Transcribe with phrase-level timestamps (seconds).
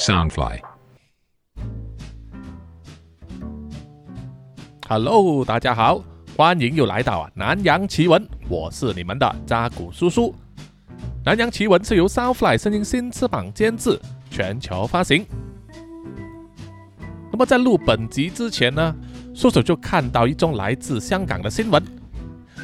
[0.00, 0.58] Soundfly。
[4.88, 6.02] Hello，大家好，
[6.34, 10.34] 欢迎又来到南洋奇闻，我是你们的扎古叔叔。
[11.22, 14.00] 南洋奇闻是由 Soundfly 声音新翅膀监制，
[14.30, 15.26] 全球发行。
[17.30, 18.96] 那么在录本集之前呢，
[19.34, 21.82] 叔叔就看到一宗来自香港的新闻，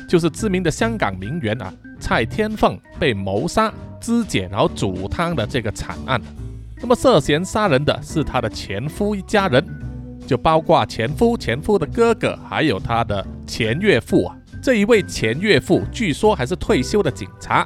[0.08, 6.18] 就是知名的香港名媛啊蔡天凤被谋杀、肢解然后煮汤的这个惨案。
[6.80, 9.64] 那么涉嫌杀人的是她的前夫一家人。
[10.26, 14.36] 就包括前夫、前夫的哥哥，还有他的前岳父啊。
[14.60, 17.64] 这一位前岳父据说还是退休的警察，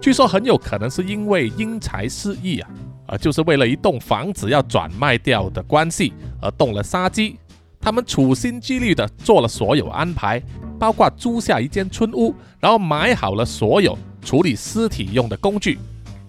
[0.00, 2.70] 据说很有可能是因为因财失义啊，
[3.06, 7.38] 啊，就是为了一栋房子要转卖掉的关系而动了杀机。
[7.80, 10.42] 他们处心积虑的做了所有安排，
[10.80, 15.78] 包括租下一间村屋，然后买好了所有处理尸体用的工具，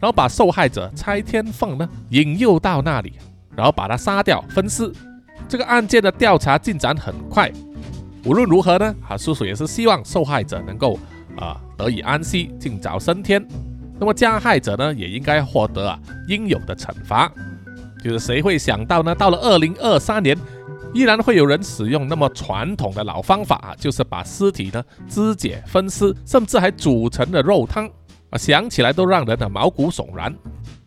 [0.02, 3.14] 然后把受害者拆天凤呢引诱到那里，
[3.56, 4.92] 然后把他杀掉分尸。
[5.48, 7.52] 这个案件的调查进展很快，
[8.26, 10.98] 无论如何呢，啊，叔叔也是希望受害者能够
[11.38, 13.46] 啊得以安息，尽早升天。
[14.00, 17.32] 那么加害者呢，也应该获得啊应有的惩罚。
[18.04, 19.14] 就是谁会想到呢？
[19.14, 20.36] 到了二零二三年，
[20.92, 27.88] 依然会有人使用那么传统的老方法啊，就是把尸体呢肢解分尸，甚至还煮成了肉汤
[28.32, 30.36] 啊，想起来都让人的毛骨悚然。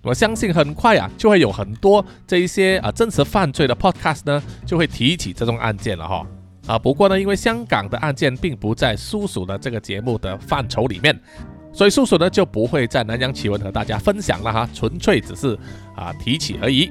[0.03, 6.27] 我相信很快啊，就会有很多这一些啊真实犯罪的 podcast 呢，就会提起这种案件了哈。
[6.67, 11.19] 啊，不过呢，因为香港的案件并不在叔叔的这个节目的范畴里面，
[11.72, 15.59] 所以叔叔呢就不会在南洋奇闻和大家分享了哈，纯粹只是
[15.95, 16.91] 啊提起而已。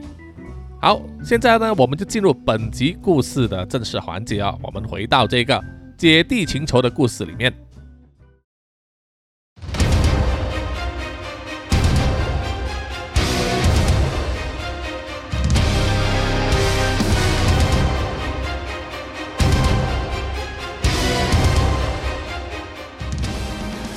[0.79, 5.63] 好，现在呢我们就进入本集故事的正式环节啊，我们回到这个
[5.97, 7.51] 姐弟情仇的故事里面。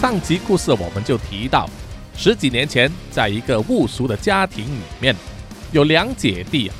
[0.06, 1.68] 上集故事我们就提到，
[2.16, 5.12] 十几年前，在一个务俗的家庭里面，
[5.72, 6.74] 有两姐弟啊。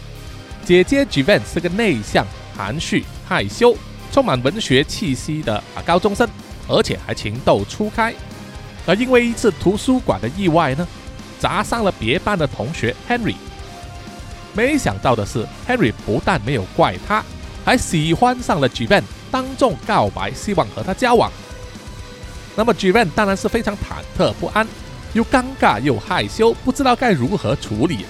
[0.64, 2.25] 姐姐 Jivan 是个内向、
[2.56, 3.76] 含蓄、害羞、
[4.12, 6.28] 充满文学气息的啊高中生，
[6.69, 8.15] 而且还情窦初开。
[8.86, 10.86] 而因为一次图书馆的意外呢，
[11.41, 13.34] 砸伤了别班的同学 Henry。
[14.54, 17.25] 没想到的是，Henry 不但没有怪他，
[17.65, 21.28] 还喜欢上了 Jivan，当众告白，希望和他交往。
[22.56, 24.66] 那么 Jivan 当然是非常忐忑不安，
[25.12, 28.06] 又尴尬又害羞，不知道该如何处理。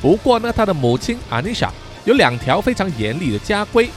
[0.00, 1.70] 不过呢，他的母亲 Anisha
[2.04, 3.88] 有两条非常严厉的家规，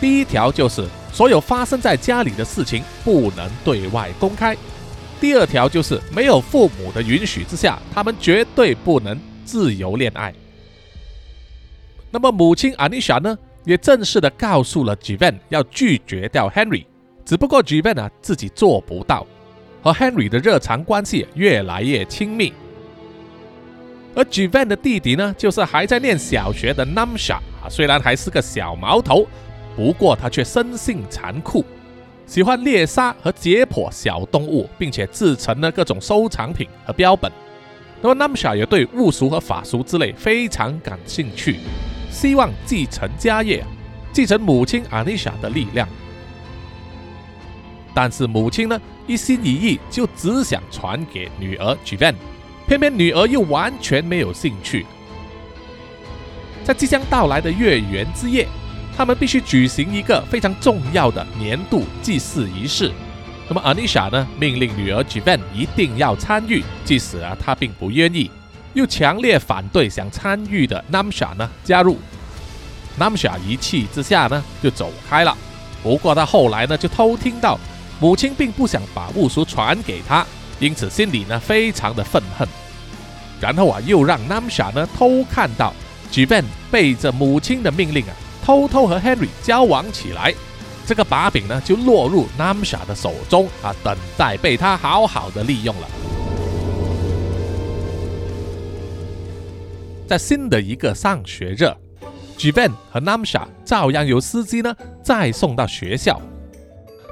[0.00, 4.54] 第一条就是所有发生在家里的事情不能对外公开；
[5.20, 10.32] 第二条就是没有父母的允许之下，他们绝对不能自由恋爱。
[12.12, 16.84] 那么母亲 Anisha 呢，也正式的告诉了 Jivan 要拒绝掉 Henry。
[17.28, 19.26] 只不过 Jivan 啊自己做不到，
[19.82, 22.54] 和 Henry 的日常关系越来越亲密。
[24.14, 29.26] 而 Givan 的弟弟呢，就是还在念小学的 Namsha 啊，虽然还是个小毛头，
[29.76, 31.62] 不过他却生性残酷，
[32.24, 37.30] 喜欢猎杀和解剖小动物，并且制成了各种收藏品和标本。
[38.00, 41.56] 那么 Namsha 也对巫术和法术之类非常感兴趣，
[42.10, 43.62] 希望继承家业，
[44.14, 45.86] 继承母亲 Anisha 的力量。
[48.00, 52.14] 但是母亲呢，一心一意就只想传给女儿 Jivan，
[52.64, 54.86] 偏偏女儿又完全没有兴趣。
[56.62, 58.46] 在即将到来的月圆之夜，
[58.96, 62.92] 他们必须举行一个非常重要的年度祭祀仪式。
[63.48, 68.30] 那么 Anisha 呢，命令女儿 Jivan 一定要参与，即使啊她并不愿意，
[68.74, 71.98] 又强烈反对想参与的 Namsha 呢加入。
[72.96, 75.36] Namsha 一气之下呢就走开了。
[75.82, 77.58] 不过他后来呢就偷听到。
[78.00, 80.24] 母亲并不想把巫术传给他，
[80.60, 82.46] 因此心里呢非常的愤恨。
[83.40, 85.72] 然后啊，又让 Namsha 呢偷看到
[86.12, 88.14] Jivan 背着母亲的命令啊，
[88.44, 90.34] 偷偷和 Henry 交往起来。
[90.86, 95.88] 这个把柄呢就落入 Namsha 的手中啊，等待被他好好的利用了。
[100.06, 101.64] 在新的一个上学日
[102.38, 106.18] ，Jivan 和 Namsha 照样由司机呢再送到学校。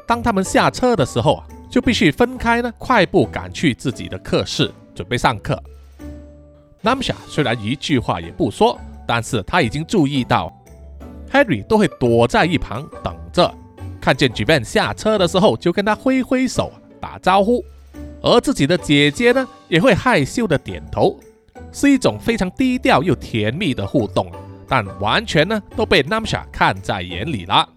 [0.06, 5.60] 当他们下车的时候啊，就必须分开呢，快步赶去自己的课室，准备上课。
[6.82, 10.52] Namsha 虽然一句话也不说，但是他已经注意到
[11.32, 13.52] Harry 都会躲在一旁等着，
[14.00, 17.64] 看见 Jivan 下车的时候，就跟他挥挥手打招呼，
[18.22, 21.18] 而自己的姐姐呢，也会害羞的点头。
[21.72, 24.30] 是一种非常低调又甜蜜的互动，
[24.68, 27.68] 但完全呢都被 Namsha 看在眼里了。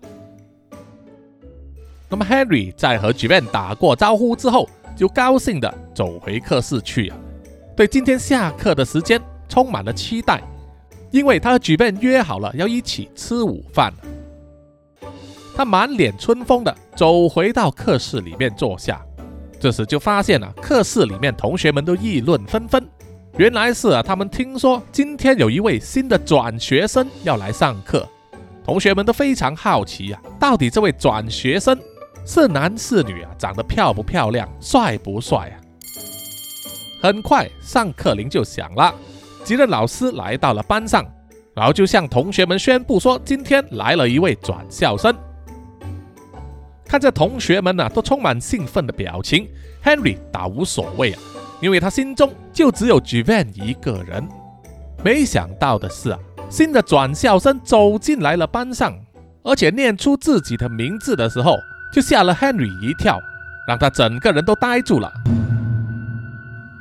[2.09, 7.17] 那么 Henry 在和 j v a n 打过招呼之后，就高兴的走回课室去啊，
[7.77, 10.41] 对今天下课的时间充满了期待，
[11.11, 13.93] 因为他和 j v a n 约好了要一起吃午饭。
[15.55, 19.05] 他满脸春风的走回到课室里面坐下，
[19.59, 22.83] 这时就发现了课室里面同学们都议论纷纷。
[23.37, 28.07] 原来是啊，他们听说今天有一位新的转学生要来上课，
[28.65, 31.77] 同学们都非常好奇啊，到底这位转学生
[32.31, 33.31] 是男是女啊？
[33.39, 34.47] 长得漂不漂亮？
[34.61, 35.57] 帅不帅啊？
[37.01, 38.93] 很快上课铃就响了，
[39.43, 41.03] 几任老师来到了班上，
[41.55, 45.11] 然后就向同学们宣布说，今天来了一位转校生。
[46.85, 49.49] 看着同学们呢都充满兴奋的表情
[49.83, 51.19] ，Henry 倒无所谓啊，
[51.59, 54.23] 因为他心中就只有 j v a n 一个人。
[55.03, 58.95] 没想到的是啊，新的转校生走进来了班上，
[59.41, 61.55] 而且念出自己的名字的时候，
[61.91, 63.21] 就吓了 Henry 一跳，
[63.67, 65.11] 让他整个人都呆住了。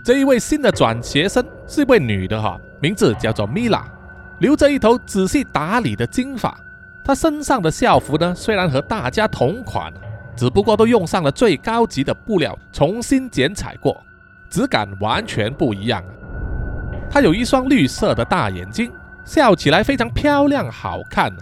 [0.05, 3.83] 这一位新的转学生是一位女的哈，名字叫做 Mila，
[4.39, 6.59] 留着一头仔细打理的金发。
[7.05, 9.93] 她身上的校服呢，虽然和大家同款，
[10.37, 14.03] 只不过都用上了最高级的布料，重新剪彩过，
[14.51, 16.03] 质感完全不一样。
[17.11, 18.93] 她有一双绿色的大眼睛，
[19.25, 21.33] 笑起来非常漂亮好看，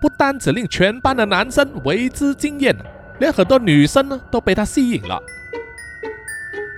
[0.00, 2.74] 不单只令全班的男生为之惊艳，
[3.20, 5.22] 连很多女生呢都被他吸引了。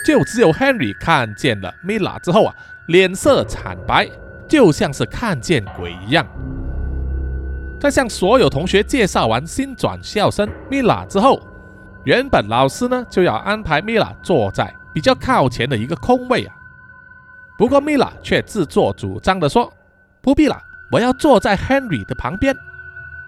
[0.07, 2.55] 就只有 Henry 看见了 Mila 之后啊，
[2.89, 4.11] 脸色惨白，
[4.49, 6.27] 就像是看见鬼一样。
[7.81, 11.41] 在向所有同学介绍完新转校生 Mila 之后，
[12.05, 16.55] 原本老师呢就要安排 Mila 坐在比较靠前的一个空位啊。
[17.57, 19.73] 不过 Mila 却自作主张的说
[20.21, 20.61] ：“不必了，
[20.91, 22.57] 我要坐在 Henry 的旁边。”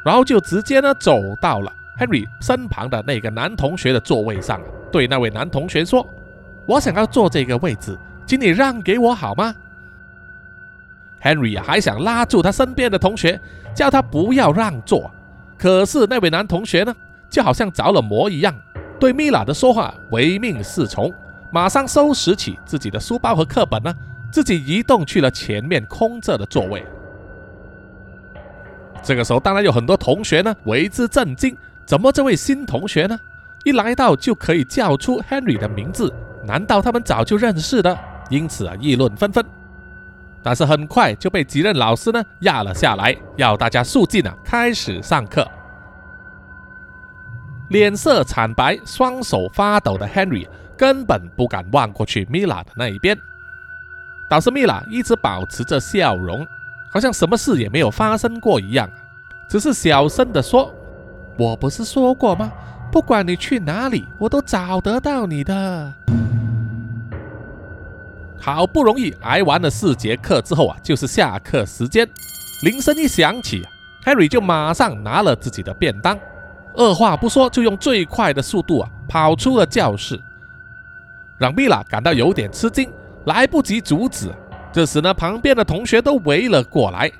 [0.05, 4.61] 然后就直接呢走到了 Henry 身旁的那个男同学的座位上，
[4.91, 6.07] 对那位男同学说
[6.67, 7.97] ：“我想要坐这个位置，
[8.27, 9.55] 请你让给我好吗？”
[11.23, 13.41] Henry 还想拉住他身边的同学，
[13.75, 15.11] 叫他不要让座。
[15.57, 16.95] 可是那位男同学呢，
[17.31, 18.55] 就好像着了魔一样，
[18.99, 21.11] 对米拉的说话唯命是从，
[21.51, 23.95] 马上收拾起自己的书包和课本呢，
[24.31, 26.85] 自己移动去了前面空着的座位。
[29.03, 33.19] 这个时候，当然有很多同学呢为之震惊：怎么这位新同学呢，
[33.65, 36.13] 一来到就可以叫出 Henry 的名字？
[36.45, 37.97] 难道他们早就认识的？
[38.31, 39.45] 因此啊，议论纷纷。
[40.43, 45.47] 但是很快就被几任老师呢压了下来，要大家肃静啊，开始上课。
[47.71, 50.47] 脸色惨白、双手发抖的 Henry
[50.77, 53.19] 根本不敢望过去 Mila 的那一边，
[54.29, 56.47] 倒是 Mila 一直保持着笑容，
[56.93, 58.89] 好像什么事也没有发生过一样，
[59.49, 60.71] 只是小声的说
[61.37, 62.53] ：“我不是说过吗？
[62.93, 65.93] 不管你去哪里，我都找得到你的。”
[68.39, 72.07] 好不容易挨完了四节课之后啊，就是下课时间。
[72.63, 73.67] 铃声一响起
[74.05, 76.19] ，Harry 就马上拿了自己的便当，
[76.75, 80.21] 二话不说就用最快的速度啊跑出了教室，
[81.39, 82.91] 让米拉感到有点吃惊，
[83.25, 84.31] 来不及阻止。
[84.71, 87.11] 这时呢，旁边的同学都围了过来，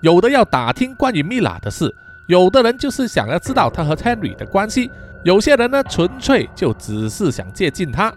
[0.00, 1.92] 有的要打听关于米拉的事，
[2.28, 4.90] 有的人就是想要知道他和 Henry 的关系，
[5.24, 8.12] 有些人呢纯粹就只是想接近他。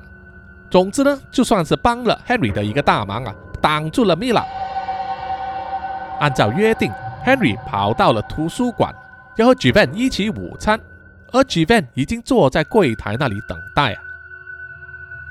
[0.69, 4.43] 总之呢，就算是帮了 Henry 的一个大忙啊，挡住了 Mila。
[6.19, 6.91] 按照约定
[7.25, 8.93] ，Henry 跑到了图书馆，
[9.37, 10.77] 要和 j v a n 一起午餐，
[11.31, 14.01] 而 j v a n 已经坐在柜台那里等待啊。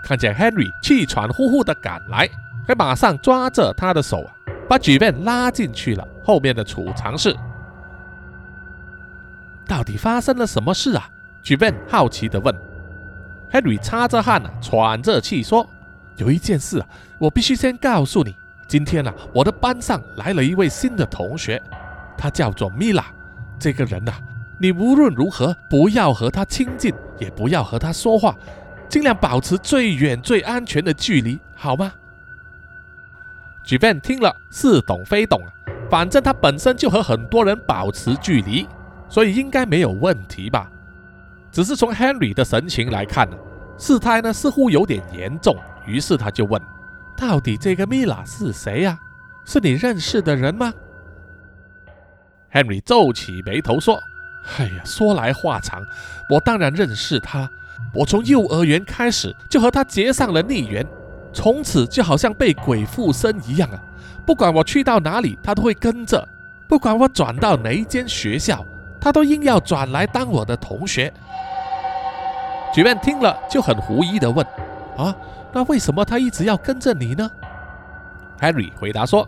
[0.02, 2.26] 看见 Henry 气喘呼呼的赶来，
[2.66, 4.32] 还马上抓着他的手啊，
[4.66, 7.36] 把 j v a n 拉进去了后面的储藏室。
[9.70, 11.08] 到底发生了什么事啊
[11.44, 12.52] j v a n 好奇地问。
[13.52, 15.64] Henry 擦着汗啊，喘着气说
[16.18, 16.86] ：“有一件事啊，
[17.20, 18.34] 我必须先告诉你。
[18.66, 21.62] 今天啊，我的班上来了一位新的同学，
[22.18, 23.04] 他叫做 Mila。
[23.60, 24.14] 这个人呐，
[24.58, 28.34] 你无论如何不要和他亲近，也不要和他说话，
[28.88, 31.92] 尽量保持最远最安全的距离，好吗
[33.62, 35.40] j v a n 听了似懂非懂，
[35.88, 38.66] 反正他本身就和很多人保持距离，
[39.10, 40.70] 所以应该没有问题吧。”
[41.52, 43.36] 只是从 Henry 的神情来看呢，
[43.76, 46.62] 事态呢似乎有点严重，于是他就问
[47.18, 48.98] ：“到底这个 Mila 是谁呀？
[49.44, 50.72] 是你认识的人吗
[52.52, 54.00] ？”Henry 皱起眉头说
[54.58, 55.82] ：“哎呀，说来话长，
[56.30, 57.50] 我当然认识他，
[57.92, 60.86] 我从幼儿园开始就和他结上了孽缘。
[61.32, 63.80] 从此就好像被鬼附身一样啊！
[64.26, 66.18] 不管我去到哪里，他都会跟着；
[66.68, 68.64] 不管我转到哪一间学校，
[69.00, 71.12] 他都硬要转来当我的同学。
[72.72, 74.46] 举办听了就很狐疑的问
[74.96, 75.16] ：“啊，
[75.52, 77.28] 那为什么他一直要跟着你呢
[78.38, 79.26] ？”Harry 回答说：“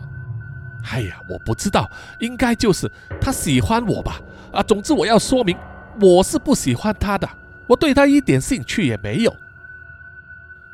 [0.91, 1.89] 哎呀，我不知道，
[2.19, 2.89] 应该就是
[3.19, 4.21] 他喜欢我吧。
[4.53, 5.57] 啊，总之我要说明，
[5.99, 7.27] 我是不喜欢他的，
[7.67, 9.35] 我对他一点兴趣也没有。”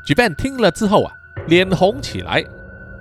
[0.05, 1.13] 举办听了之后啊，
[1.47, 2.45] 脸红起来。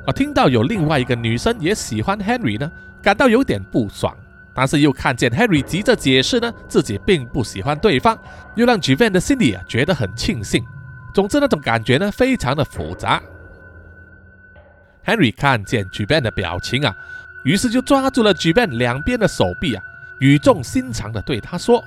[0.06, 2.70] 啊，听到有另外一个女生也喜欢 Henry 呢，
[3.02, 4.16] 感到有点不爽。
[4.58, 8.18] 但是又看见 Harry 急着解释呢，自己并不喜欢对方，
[8.56, 10.64] 又让 j v a n 的心里啊觉得很庆幸。
[11.14, 13.22] 总之那种感觉呢，非常的复杂。
[15.06, 16.92] Henry 看见 j v a n 的表情啊，
[17.44, 19.82] 于是就抓住了 j v a n 两边的手臂啊，
[20.18, 21.84] 语重心长的对他说：“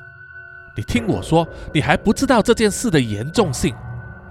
[0.73, 3.75] 你听我说，你还不知道这件事的严重性。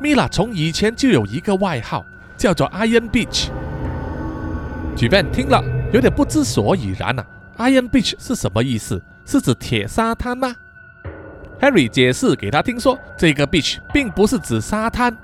[0.01, 2.07] Mila 从以前就有一个外号，
[2.39, 3.51] 叫做 Iron Beach。”
[4.97, 7.27] j v a n 听了有点不知所以然啊。
[7.61, 9.03] Iron Beach 是什么意思？
[9.27, 10.57] 是指铁沙滩吗
[11.61, 15.15] ？Harry 解释给他听说，这个 beach 并不是指沙滩，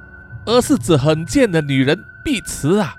[0.45, 2.95] 而是指很贱的女人碧池啊。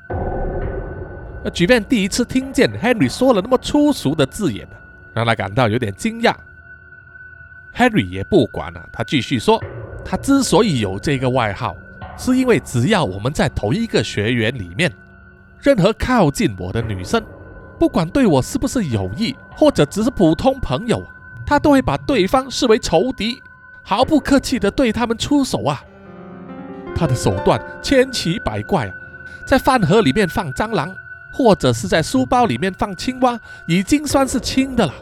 [1.44, 4.68] 那举便第一次听见 Harry 说了那么粗俗的字眼
[5.14, 6.34] 让他感到有点惊讶。
[7.76, 9.64] Harry 也不管了，他继续说，
[10.04, 11.78] 他之所以有这个外号，
[12.18, 14.92] 是因为只要我们在同一个学员里面，
[15.62, 17.24] 任何靠近我的女生。
[17.80, 21.04] 不管对我是不是有意，或者只是普通朋友，
[21.46, 23.42] 他都会把对方视为仇敌，
[23.84, 25.84] 毫不客气地对他们出手啊！
[26.96, 28.94] 他的手段千奇百怪啊，
[29.46, 30.94] 在饭盒里面放蟑螂，
[31.32, 34.94] 或者是在书包里面放青蛙，已经算是轻的了。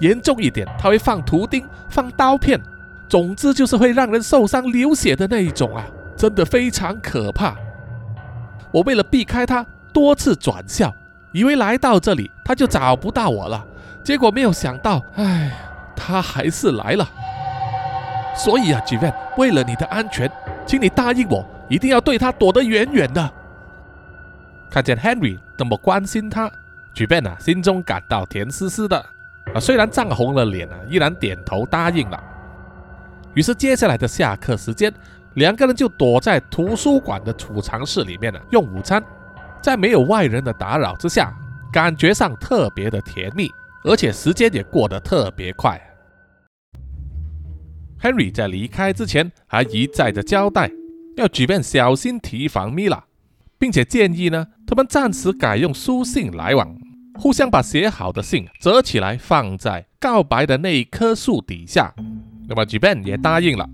[0.00, 2.60] 严重一点，他会放图钉、放刀片，
[3.08, 5.86] 总之就是会让人受伤流血的那一种啊！
[6.16, 7.56] 真的非常可怕。
[8.72, 10.92] 我为了避开他，多次转校。
[11.34, 13.66] 以为来到这里他就找不到我了，
[14.04, 15.50] 结果没有想到，哎，
[15.96, 17.04] 他还是来了。
[18.36, 20.30] 所以啊 j v a n 为了你的安全，
[20.64, 23.30] 请你答应我，一定要对他躲得远远的。
[24.70, 26.48] 看见 Henry 那么关心他
[26.94, 28.96] j v a n 啊，心中感到甜丝丝的
[29.52, 32.22] 啊，虽然涨红了脸啊，依然点头答应了。
[33.34, 34.94] 于是接下来的下课时间，
[35.34, 39.02] 两个人就躲在图书馆的储藏室里面呢，用午餐。
[39.64, 41.34] 在没有外人的打扰之下，
[41.72, 43.48] 感觉上特别的甜蜜，
[43.84, 45.80] 而且时间也过得特别快。
[47.98, 50.70] Henry 在离开之前还一再的交代，
[51.16, 53.04] 要举便小心提防 Mila，
[53.58, 56.76] 并且建议呢，他们暂时改用书信来往，
[57.18, 61.94] 互相把写好的信折起来放在告白的那一棵树底下。
[62.46, 63.66] 那么举便也答应了。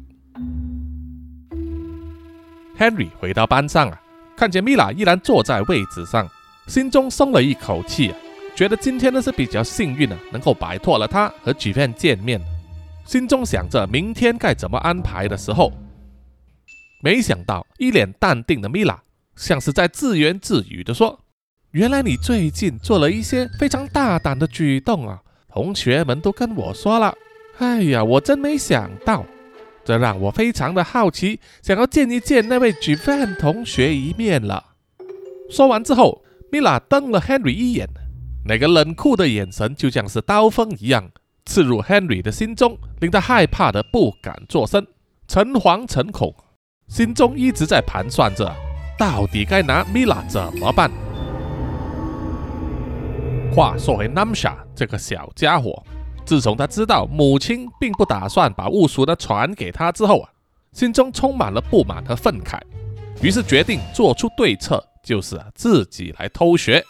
[2.78, 4.00] Henry 回到班上啊。
[4.40, 6.26] 看见米拉依然坐在位子上，
[6.66, 8.10] 心中松了一口气，
[8.56, 12.40] 觉得今天呢是比较幸运的，能够摆脱了他和举片见面。
[13.04, 15.70] 心中想着明天该怎么安排的时候，
[17.02, 18.98] 没想到一脸淡定的米拉
[19.36, 21.20] 像是在自言自语的说
[21.72, 25.20] ：“原来你最近做了一些非常大胆的举动啊，
[25.52, 27.14] 同学们都跟我说了。
[27.58, 29.26] 哎呀，我真没想到。”
[29.90, 34.64] 这让我非常的好奇，想要见一见那位 j v a n 同学一面了。
[35.50, 37.88] 说完之后，米拉瞪了 Henry 一眼，
[38.46, 41.10] 那个冷酷的眼神就像是刀锋一样
[41.44, 44.86] 刺入 Henry 的心中，令他害怕的不敢作声，
[45.26, 46.32] 诚惶诚恐，
[46.86, 48.54] 心中一直在盘算着，
[48.96, 50.88] 到底该拿米拉怎么办。
[53.52, 55.84] 话说回 Namsha 这个小家伙。
[56.30, 60.30] 自从他知道母亲并不打算把巫术的传给他之后啊，
[60.72, 62.60] 心中充满了不满和愤慨，
[63.20, 66.84] 于是决定做出对策，就是自己来偷学。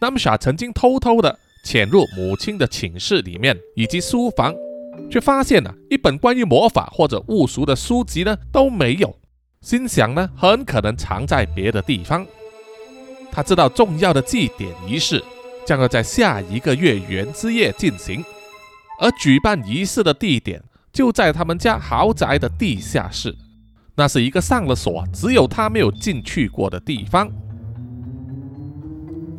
[0.00, 4.52] 那么傻曾经偷偷的潜入母亲的寝室里面以及书房，
[5.08, 9.16] 却发现呢一本关于魔法或者巫术的书籍呢都没有，
[9.60, 12.26] 心想呢很可能藏在别的地方。
[13.30, 15.22] 他知道重要的祭典仪式
[15.64, 18.24] 将要在下一个月圆之夜进行。
[19.00, 23.34] 而举办仪式的地点就在他们家豪宅的地下室，
[23.96, 27.30] 那是一个上了锁、只有他没有进去过的地方。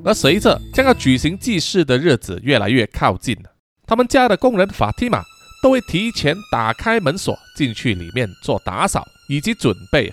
[0.04, 3.38] 而随着将要举行祭祀的日子越来越靠近
[3.86, 5.22] 他们家的工人法蒂玛
[5.62, 10.12] 都会提前打开门锁进去里面做打扫以及准备。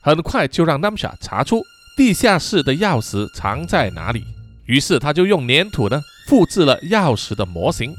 [0.00, 1.62] 很快就让 Namsa 查出
[1.96, 4.24] 地下室的钥匙藏在哪里，
[4.66, 7.94] 于是他就用粘土呢复制了钥匙的模型。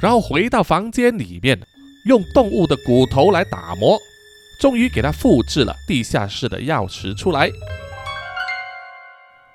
[0.00, 1.60] 然后回到房间里面，
[2.06, 3.98] 用动物的骨头来打磨，
[4.60, 7.50] 终于给他复制了地下室的钥匙出来。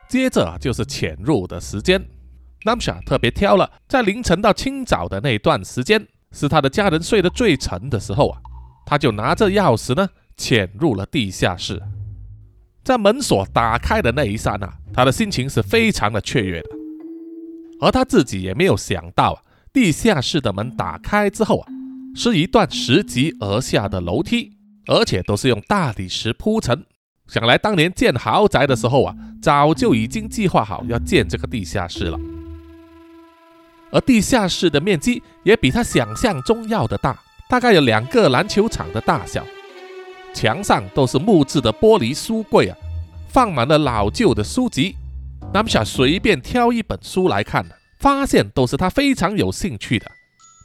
[0.07, 1.99] 接着就是潜入的时间
[2.63, 8.39] ，Namsha 特别挑了在凌晨到清早的那段时间，是他的家人睡得最沉的时候啊，
[8.85, 11.81] 他就拿着钥匙呢潜入了地下室。
[12.83, 16.69] 在门锁打开的那一刹那，他的心情是非常的雀跃的，
[17.81, 19.41] 而他自己也没有想到啊，
[19.75, 21.67] 地下室的门打开之后啊，
[22.15, 24.53] 是一段拾级而下的楼梯，
[24.88, 26.82] 而且都是用大理石铺成。
[27.27, 32.17] 想来当年建豪宅的时候啊，早就已经计划好要建这个地下室了。
[33.91, 39.46] 而地下室的面积也比他想象中要的大，大概有两个篮球场的大小。
[40.34, 42.77] 墙上都是木质的玻璃书柜啊，
[43.27, 44.96] 放满了老旧的书籍。
[45.53, 50.05] 南夏随便挑一本书来看呢，发现都是他非常有兴趣的，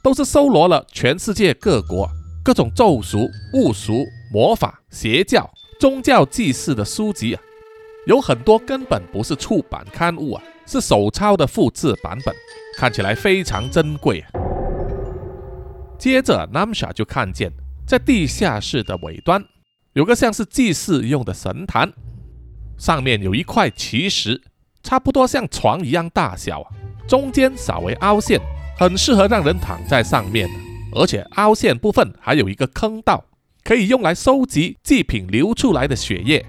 [0.03, 2.07] 都是搜罗了全世界各国
[2.43, 5.49] 各种咒术、巫术、魔法、邪教。
[5.79, 7.41] 宗教祭祀的书籍啊，
[8.05, 12.31] 有很多根本不是出版刊物啊，是手抄的复制版本，
[12.77, 14.29] 看起来非常珍贵啊。
[15.97, 17.51] 接着 Namsa 就看见
[17.87, 19.43] 在地下室的尾端
[19.93, 21.91] 有个像是祭祀用的神坛，
[22.77, 24.39] 上面有一块奇石，
[24.83, 26.69] 差不多像床一样大小啊，
[27.11, 28.39] 中间稍微凹陷，
[28.77, 30.49] 很适合让人躺在上面，
[30.93, 33.21] 而且凹陷部分还有一个坑道。
[33.65, 36.45] 可以用来收集祭品流出来的血液。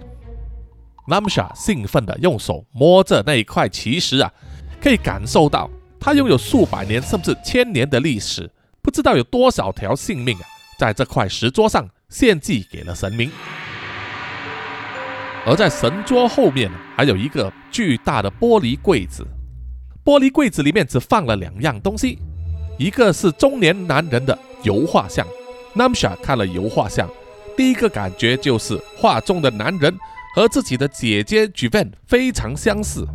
[1.08, 4.32] Namsha 兴奋地用手摸着那一块奇石啊，
[4.80, 8.48] 可以感受到它拥有数百年甚至千年的历史，
[8.80, 10.46] 不知道有多少条性命啊，
[10.78, 13.32] 在这块石桌上献祭给了神明。
[15.44, 19.26] 而在神桌后面还有一个巨大的玻璃柜子，
[20.04, 22.18] 玻璃柜子里面只放了两样东西，
[22.76, 25.26] 一个是中年男人的油画像。
[25.76, 27.08] Namsha 看了油画像，
[27.56, 29.96] 第一个感觉就是画中的男人
[30.34, 33.06] 和自己的姐姐 Jivan 非常相似。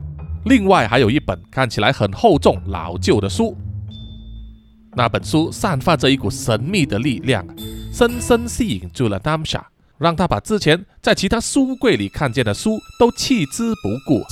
[0.46, 3.58] 另外还有一本看起来很厚重、老旧的书，
[4.96, 7.46] 那本书散发着一股神秘的力量，
[7.92, 9.62] 深深吸引住了 Namsha，
[9.98, 14.24] 让他把之前在其他书柜里看见的书都弃之不顾。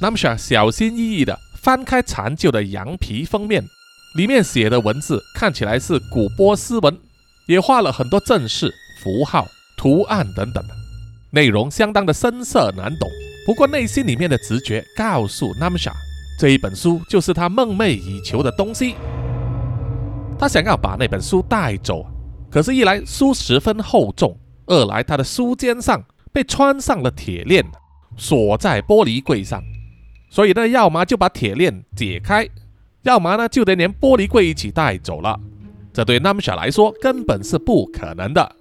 [0.00, 3.62] Namsha 小心翼翼地翻开残旧的羊皮封面。
[4.16, 6.98] 里面写的文字看起来是古波斯文，
[7.46, 10.64] 也画了很多正式符号、图案等等，
[11.30, 13.08] 内容相当的深涩难懂。
[13.46, 15.92] 不过内心里面的直觉告诉 Namsha，
[16.40, 18.96] 这一本书就是他梦寐以求的东西。
[20.38, 22.04] 他想要把那本书带走，
[22.50, 24.36] 可是，一来书十分厚重，
[24.66, 27.64] 二来他的书肩上被穿上了铁链，
[28.16, 29.62] 锁在玻璃柜上，
[30.30, 32.48] 所以呢，要么就把铁链解开。
[33.02, 35.38] 要么呢，就得连玻璃柜一起带走了。
[35.92, 38.56] 这对 Namsha 来说根本是不可能的。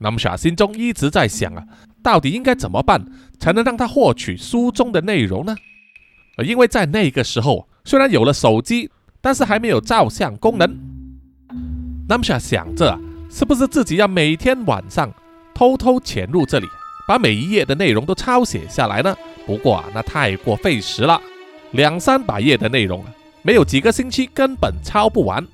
[0.00, 1.64] Namsha 心中一直在想啊，
[2.02, 3.04] 到底应该怎么办
[3.38, 5.56] 才能让他获取书中的内容呢？
[6.44, 10.78] 因为在那个时候，虽然有了手机，但是还没有照相功能。
[12.08, 12.98] Namsha 想着，
[13.30, 15.12] 是不是自己要每天晚上
[15.54, 16.66] 偷偷潜入这里，
[17.06, 19.16] 把每一页的内容都抄写下来呢？
[19.46, 21.20] 不过啊，那太过费时了，
[21.72, 23.14] 两三百页的内容啊。
[23.42, 25.46] 没有几个星期根本抄不完。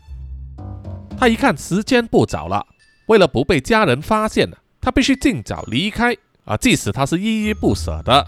[1.16, 2.66] 他一看时间不早了，
[3.06, 6.56] 为了不被家人发现，他必须尽早离开啊！
[6.56, 8.26] 即使他是依依不舍的。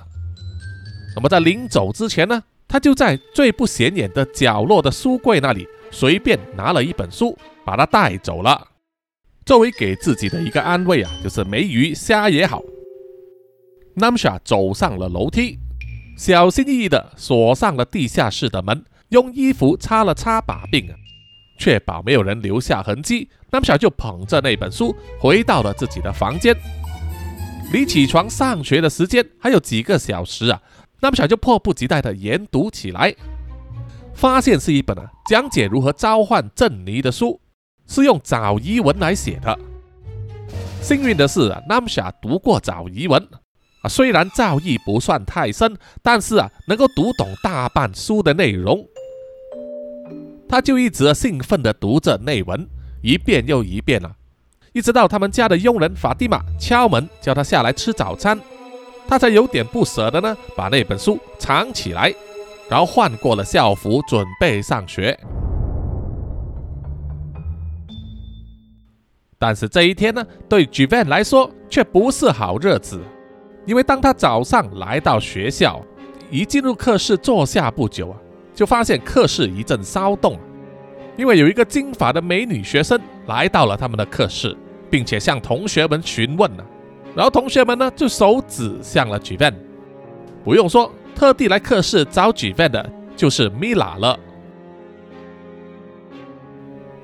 [1.16, 8.68] 那么在临走之前呢，他就在最不显眼的角落的书柜那里随便拿了一本书，把它带走了，
[9.44, 12.62] 作为给自己的一个安慰啊，就是没鱼虾也好。
[13.98, 15.58] Namsha 走上了楼梯，
[16.16, 18.84] 小心翼翼地锁上了地下室的门。
[19.11, 20.87] 用衣服擦了擦把柄，
[21.58, 23.28] 确保没有人留下痕迹。
[23.50, 26.54] 那么小就捧着那本书回到了自己的房间。
[27.72, 30.61] 离起床上学的时间还有几个小时啊，
[31.00, 33.14] 那么小就迫不及待地研读起来。
[34.12, 37.40] 发现是一本啊讲解如何召唤珍妮的书，
[37.87, 39.58] 是用早遗文来写的。
[40.82, 43.26] 幸运的是啊，那么小读过早遗文
[43.88, 48.87] 虽然造诣不算太深，但是啊，能够读懂大半书的内容。
[50.48, 52.68] 他就一直兴奋地读着内文，
[53.03, 54.16] 一遍又一遍了，
[54.72, 58.40] 一直到他们家的佣人法蒂玛敲门叫他下来吃早餐，
[59.07, 62.14] 他才有点不舍得呢，把那本书藏起来，
[62.70, 65.18] 然后换过了校服，准备上学。
[69.38, 73.01] 但是这一天呢，对 Jivan 来说却不是好日子，
[73.68, 75.78] 因为当他早上来到学校，
[76.31, 78.16] 一进入课室坐下不久啊。
[78.54, 80.38] 就发现课室一阵骚动，
[81.18, 84.57] 因为有一个金发的美女学生来到了他们的课室，
[84.90, 86.64] 并且向同学们询问了。
[87.14, 89.52] 然后同学们呢就手指向了 Jivan，
[90.42, 94.18] 不用说，特地来课室找 Jivan 的就是 Mila 了。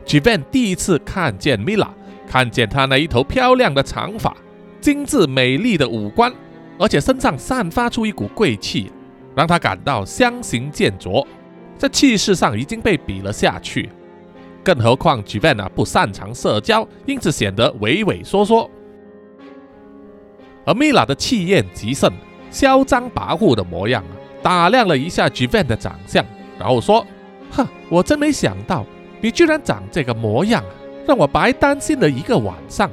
[0.06, 1.90] Jivan 第一次看见 Mila，
[2.26, 4.34] 看见她那一头漂亮的长发，
[4.80, 6.32] 精致美丽的五官，
[6.78, 8.90] 而且身上散发出一股贵气，
[9.34, 11.26] 让他感到相形见绌，
[11.78, 13.90] 在气势上已经被比了下去。
[14.62, 18.70] 更何况 Jivan 啊不擅长社交，因此显得畏畏缩缩。
[20.64, 22.10] 而米拉的气焰极盛、
[22.50, 26.24] 嚣张跋扈的模样啊，打量了一下 Jivan 的长相，
[26.58, 27.06] 然后说
[27.52, 28.86] ：“哼，我真没想到
[29.20, 30.64] 你居然长这个模样，
[31.06, 32.90] 让我白担心了一个晚上。”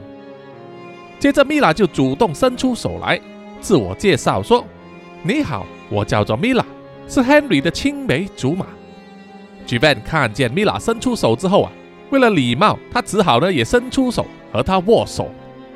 [1.17, 3.17] 接着米拉就主动伸出手来，
[3.61, 4.65] 自我介绍说
[5.23, 6.65] ：“你好，我叫做米拉，
[7.07, 8.65] 是 Henry 的青梅竹马。
[9.67, 11.71] ”Jivan 看见米拉伸出手之后啊，
[12.09, 15.29] 为了礼貌，他只好呢也伸出手和他握手。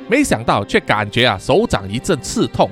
[0.08, 2.70] 没想到，却感觉啊手掌一阵刺痛，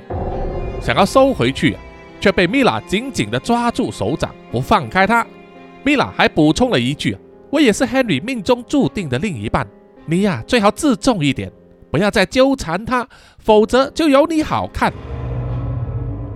[0.80, 1.76] 想要收回去，
[2.20, 5.26] 却被米拉紧紧地抓住手掌，不放开他。
[5.84, 7.16] 米拉还补充了一句
[7.50, 9.66] ：“我也是 Henry 命中注定的另一半，
[10.06, 11.50] 你呀最好自重一点，
[11.94, 13.06] 不要再纠缠他，
[13.38, 14.92] 否则就有你好看。”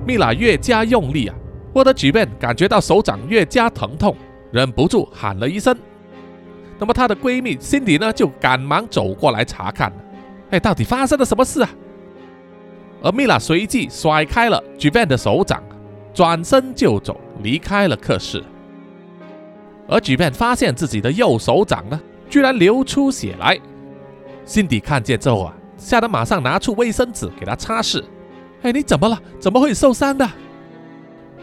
[0.07, 1.35] 米拉越加用力啊，
[1.73, 4.15] 我的举便感觉到手掌越加疼痛，
[4.53, 5.77] 忍不住喊了一声。
[6.79, 9.93] 那么她的闺蜜 Cindy 呢，就赶忙走过来查看。
[10.51, 11.71] 哎，到底发生了什么事啊？
[13.03, 15.61] 而米拉随即甩开了 Jivan 的手掌，
[16.15, 18.45] 转身就走，离开了课室。
[19.89, 23.59] 而 Jivan 发现自己的右手掌呢，居然流出血来。
[24.49, 28.03] Cindy 看见之后啊，吓得马上拿出卫生纸给他擦拭。
[28.63, 29.21] 哎，你怎么了？
[29.39, 30.27] 怎么会受伤的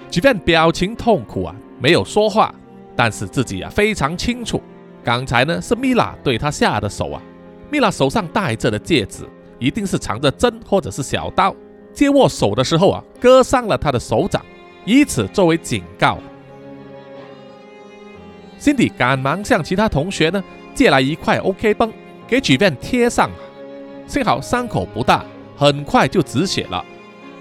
[0.09, 2.53] 即便表情痛苦啊，没有说话，
[2.95, 4.59] 但是自己啊非常清楚，
[5.03, 7.21] 刚才呢是米拉对他下的手啊。
[7.69, 9.23] 米拉手上戴着的戒指
[9.59, 11.55] 一定是藏着针或者是小刀，
[11.93, 14.43] 接握手的时候啊，割伤了他的手掌，
[14.83, 16.17] 以此作为警告。
[18.59, 21.91] Cindy 赶忙向其他同学呢借来一块 OK 绷，
[22.27, 23.29] 给举便贴上。
[24.07, 25.25] 幸好伤口不大，
[25.57, 26.83] 很快就止血了。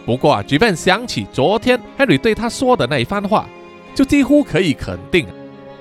[0.07, 3.47] 不过啊，举便想起昨天 Henry 对他说的那一番话，
[3.95, 5.27] 就几乎可以肯定，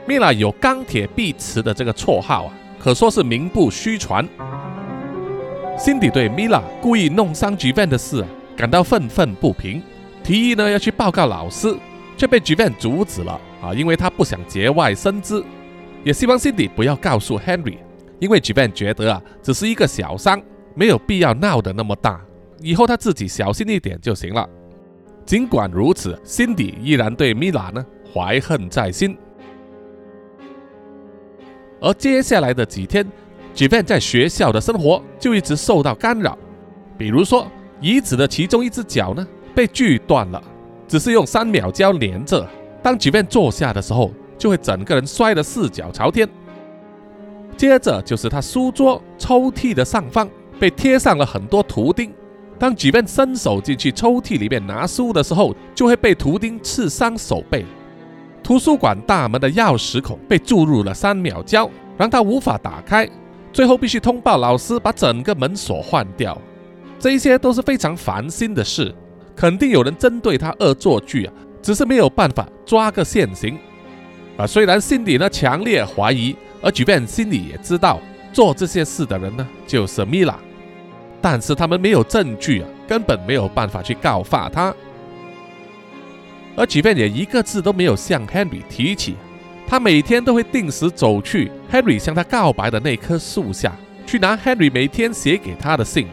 [0.07, 2.53] 米拉有钢铁碧池的这个绰号啊。
[2.79, 4.27] 可说是名不虚传。
[5.77, 9.81] Cindy 对 Mila 故意弄伤吉本的事啊感到愤愤不平，
[10.21, 11.73] 提议呢要去报告老师，
[12.17, 15.41] 却被吉本阻止了啊，因为他不想节外生枝，
[16.03, 17.77] 也希望 Cindy 不要告诉 Henry，
[18.23, 20.41] 因为 Jivan 觉得啊只是一个小伤，
[20.75, 22.21] 没有必要闹得那么大，
[22.62, 24.47] 以后他自己小心一点就行了。
[25.25, 29.17] 尽管如此心底依然对米拉呢怀恨在心。
[31.81, 33.05] 而接下来的几天
[33.53, 36.38] ，Jivan 在学校的生活就一直受到干扰。
[36.97, 37.45] 比如说，
[37.81, 40.41] 椅子的其中一只脚呢被锯断了，
[40.88, 42.47] 只是用三秒胶连着。
[42.81, 46.25] 当 Jivan 坐下的时候，就会整个人摔得四脚朝天。
[47.53, 52.13] 接着就是他书桌、抽屉的上方被贴上了很多图钉，
[52.59, 57.65] 当 Jivan 伸手进去抽屉里面拿书的时候，就会被图钉刺伤手背。
[58.41, 63.09] 图书馆大门的钥匙孔被注入了三秒胶，让他无法打开，
[63.53, 66.37] 最后必须通报老师把整个门锁换掉。
[66.99, 68.93] 这些都是非常烦心的事，
[69.35, 73.57] 肯定有人针对他恶作剧啊，只是没有办法抓个现行。
[74.35, 77.99] 啊，虽然心里呢强烈怀疑，而即便心里也知道
[78.32, 80.39] 做这些事的人呢就是米拉，
[81.21, 84.73] 但是他们没有证据啊，根本没有办法去告发他。
[86.56, 89.15] 而即便也一个字都没有向 Henry 提起，
[89.67, 96.08] 他每天都会定时走去 Henry 向他告白的那棵树下，去拿 Henry 每天写给他的信。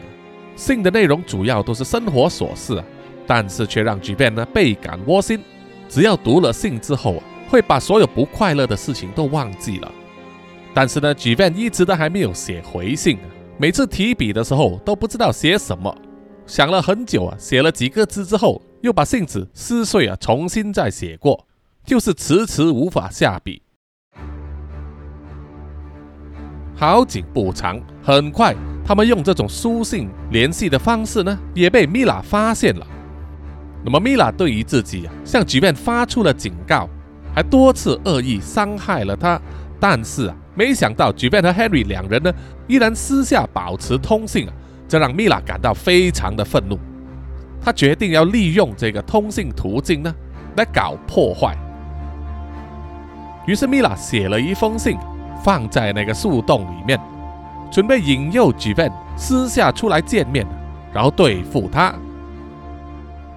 [0.55, 2.83] 信的内容主要都是生活琐事，
[3.25, 5.39] 但是却让 j 便呢倍感窝心。
[5.87, 9.91] 只要读了信之后，会把所有不快乐的事情都忘记了。
[10.73, 13.17] 但是呢 j 便一直都还没有写回信，
[13.57, 15.95] 每次提笔的时候都不知道写什么，
[16.45, 18.61] 想了很久啊，写了几个字之后。
[18.81, 21.45] 又把信纸撕碎啊，重新再写过，
[21.85, 23.61] 就是迟迟无法下笔。
[26.75, 32.87] 好景不长，很快他们用这种书信联系的方式呢，也被米拉发现了。
[33.85, 36.89] 那么米拉对于自己啊，向举便发出了警告，
[37.35, 39.39] 还多次恶意伤害了他。
[39.81, 42.31] 但是啊，没想到举便和 Henry 两人呢，
[42.67, 44.53] 依然私下保持通信啊，
[44.87, 46.77] 这让米拉感到非常的愤怒。
[47.59, 50.15] 他决定要利用这个通信途径呢，
[50.55, 51.57] 来搞破坏。
[53.47, 54.97] 于是米拉写了一封信，
[55.43, 56.99] 放在那个树洞里面，
[57.71, 60.45] 准备引诱 Jivan 私下出来见面，
[60.93, 61.95] 然后对付他。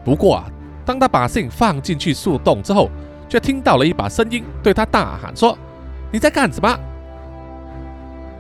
[0.05, 0.45] 不过啊，
[0.85, 2.91] 当他把信放进去树洞之后，
[3.31, 5.57] 却听到了一把声音对他大喊说
[6.15, 6.79] ：“你在干什么？”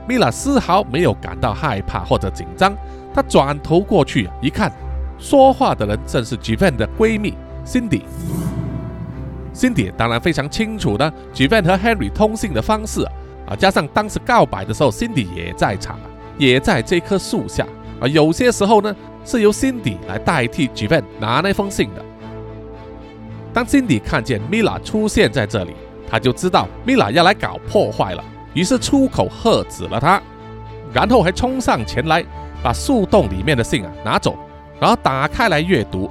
[0.07, 2.73] 米拉丝毫没有感到害怕或者紧张，
[3.13, 4.71] 她转头过去一看，
[5.19, 7.35] 说话的人正是吉 n 的闺蜜
[7.67, 8.03] Cindy。
[9.53, 13.03] Cindy 当然非常清楚的吉 n 和 Henry 通信的方式
[13.49, 16.07] 啊，加上当时告白的时候，Cindy 也在场啊，
[16.39, 17.67] 也在这棵树下
[17.99, 18.07] 啊。
[18.07, 22.05] 有些时候呢，是由 Cindy 来代替吉 n 拿那封信的。
[23.53, 25.75] 当 Cindy 看见米拉出现在这里，
[26.11, 28.25] 他就知道米拉要来搞破坏了。
[28.53, 30.23] 于是出口喝止了他，
[30.93, 32.25] 然后还冲上前来，
[32.63, 34.37] 把树洞里面的信啊拿走，
[34.79, 36.09] 然后打开来阅读。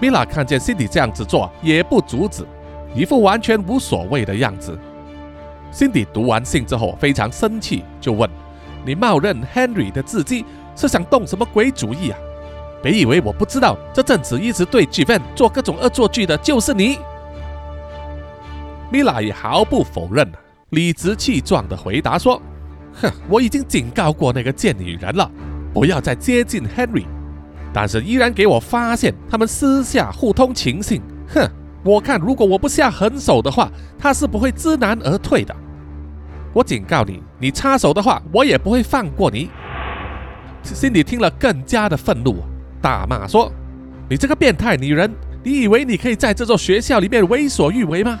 [0.00, 2.46] 米拉看见 Cindy 这样子做，也不阻止，
[2.94, 4.78] 一副完全无所谓的样子。
[5.72, 8.28] Cindy 读完信之后非常生气，就问
[8.86, 12.18] ：“你冒认 Henry 的字迹，是想动什么鬼主意啊？
[12.82, 16.98] 别以为我不知道，这阵子一直对 j v n 做各种恶作剧的就是你。”
[18.90, 20.26] 米拉也毫不否认。
[20.70, 22.42] 理直气壮地回答说
[23.00, 25.30] ：“哼，我已经警告过那个贱女人了，
[25.72, 27.06] 不要再接近 Henry，
[27.72, 31.00] 但是依然给我发现他们私下互通情信。
[31.28, 31.48] 哼，
[31.84, 35.54] 我看如果我不下狠手的话，他是不会知难而退的。
[36.52, 39.48] 我警告你，你插手的话，我也不会放过你。”
[40.64, 42.42] 心里听了更加的愤怒，
[42.82, 43.52] 大骂说
[44.10, 48.18] ：“你这个变态女人，你以为你可以在这座学校里面为所欲为吗？”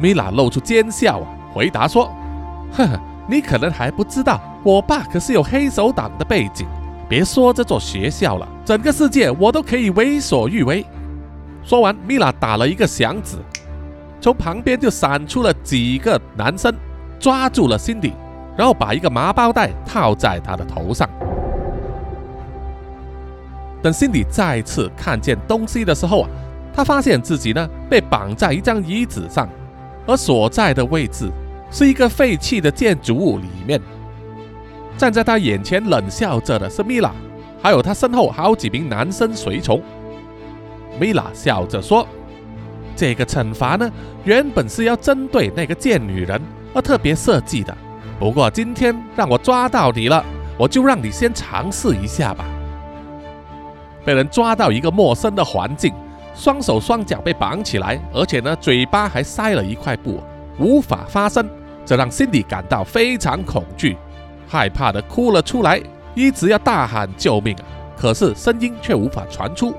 [0.00, 2.10] 米拉露出奸笑啊，回答说
[2.72, 6.66] ：“呵呵，你可能还不知道，我爸可是有黑手党的背景。
[7.08, 10.84] 别说这座学校了，整个世界我都可以为所欲为。”
[11.62, 13.36] 说完，米拉打了一个响指，
[14.20, 16.74] 从旁边就闪出了几个男生，
[17.18, 18.14] 抓住了辛迪，
[18.56, 21.06] 然后把一个麻包袋套在他的头上。
[23.82, 26.28] 等辛迪再次看见东西的时候啊，
[26.72, 29.46] 他发现自己呢被绑在一张椅子上。
[30.10, 31.30] 而所在的位置
[31.70, 33.80] 是一个废弃的建筑物里面，
[34.98, 37.14] 站在他眼前冷笑着的是米拉，
[37.62, 39.80] 还有他身后好几名男生随从。
[40.98, 42.04] 米拉笑着说
[42.96, 43.88] ：“这个惩罚呢，
[44.24, 46.42] 原本是要针对那个贱女人
[46.74, 47.72] 而特别设计的，
[48.18, 50.24] 不过今天让我抓到你了，
[50.58, 52.44] 我就让你先尝试一下吧。”
[54.04, 55.94] 被人抓到一个陌生的环境。
[56.40, 60.22] 双手双脚被绑起来，而且呢，嘴巴还塞了一块布，
[60.58, 61.46] 无法发声。
[61.84, 63.94] 这让辛迪感到非常恐惧，
[64.48, 65.78] 害怕的哭了出来，
[66.14, 67.64] 一直要大喊救命啊！
[67.94, 69.74] 可是声音却无法传出。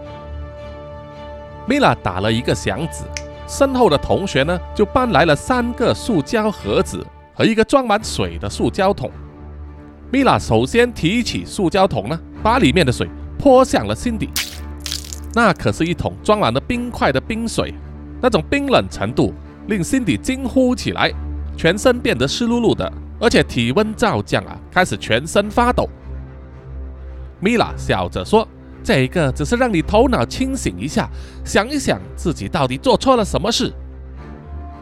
[1.65, 3.05] 米拉打了一个响指，
[3.47, 9.09] 身后的同学呢就搬来了三个塑胶盒子和一个装满水的塑胶桶。
[10.11, 14.29] 米拉首先提起塑胶桶呢，把里面的水泼向了辛迪。
[15.33, 17.73] 那可是一桶装满了冰块的冰水，
[18.21, 19.33] 那种冰冷程度
[19.67, 21.11] 令辛迪惊呼起来，
[21.55, 25.87] 全身变得湿漉漉的，而且体温骤降啊，开始全身发抖。
[27.39, 28.47] 米拉笑着说
[28.83, 31.09] ：“这一个只是让你头脑清醒一下，
[31.45, 33.71] 想一想自己到底做错了什么事。”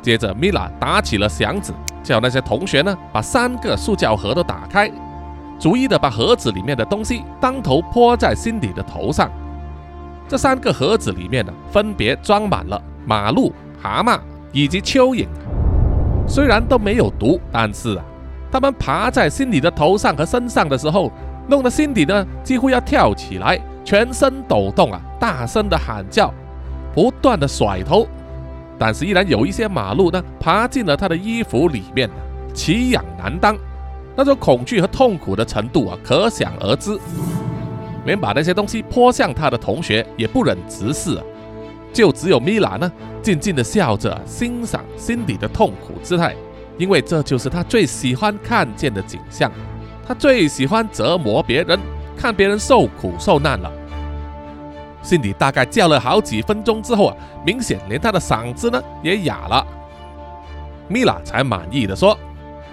[0.01, 4.91] 接着，米拉打起了响指，叫那些同学呢把三个塑胶盒都打开，
[5.59, 9.29] 逐一的把盒子里面的东西当头泼在辛迪的头上。
[10.29, 14.19] 这三个盒子里面呢，分别装满了马路、蛤蟆
[14.51, 15.27] 以及蚯蚓。
[16.27, 18.05] 虽然都没有毒，但是啊，
[18.51, 21.11] 它们爬在辛迪的头上和身上的时候，
[21.47, 26.31] 弄得辛迪呢几乎要跳起来，全身抖动啊，大声的喊叫，
[26.93, 28.07] 不断的甩头。
[28.77, 32.07] 但是依然有一些马路呢，爬进了他的衣服里面，
[32.53, 33.57] 奇痒难当，
[34.15, 36.95] 那种恐惧和痛苦的程度啊，可想而知。
[38.09, 41.21] 连把那些东西泼向他的同学也不忍直视，
[41.93, 42.91] 就只有米拉呢，
[43.21, 46.35] 静静的笑着欣赏心底的痛苦姿态，
[46.75, 49.51] 因为这就是他最喜欢看见的景象。
[50.07, 51.79] 他最喜欢折磨别人，
[52.17, 53.71] 看别人受苦受难了。
[55.03, 59.63] 心里大概叫了好几分钟之后啊，明显连他的嗓子呢也哑了。
[60.87, 62.17] 米拉才满意的说：“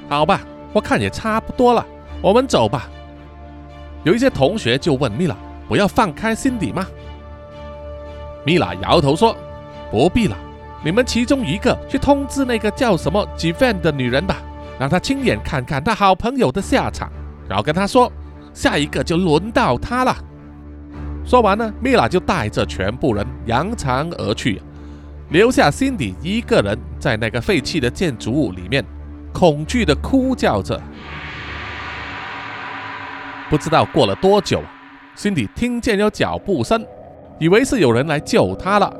[0.08, 0.40] 好吧，
[0.72, 1.84] 我看也差不多了，
[2.22, 2.88] 我们走吧。”
[4.06, 6.86] 有一些同学就问米拉：“不要放开辛迪吗？”
[8.46, 9.36] 米拉摇头说
[9.90, 10.36] ：“不必了，
[10.84, 14.36] 你们其中一个去通知那个叫什么 j v n 的女人吧，
[14.78, 17.10] 让她亲眼看看她好朋友的下场，
[17.48, 18.10] 然后跟她说，
[18.54, 20.16] 下一个就轮到她了。”
[21.26, 24.62] 说完呢，米拉就带着全部人扬长而去，
[25.30, 28.84] 留下辛迪一个人在那个废弃的建筑物里面，
[29.32, 30.80] 恐惧的哭叫着。
[33.48, 34.62] 不知道过了多久，
[35.14, 36.84] 辛迪听见有脚步声，
[37.38, 38.92] 以为是有人来救他了。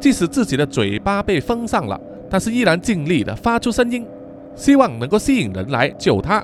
[0.00, 4.06] 即使自己的嘴巴被封上了，但是依然尽力的发出声音，
[4.54, 6.42] 希望能够吸引人来救他。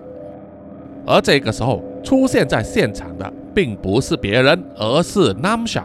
[1.06, 5.82] 而这个时候出现在现场的，并不是别人，而是 Namsha。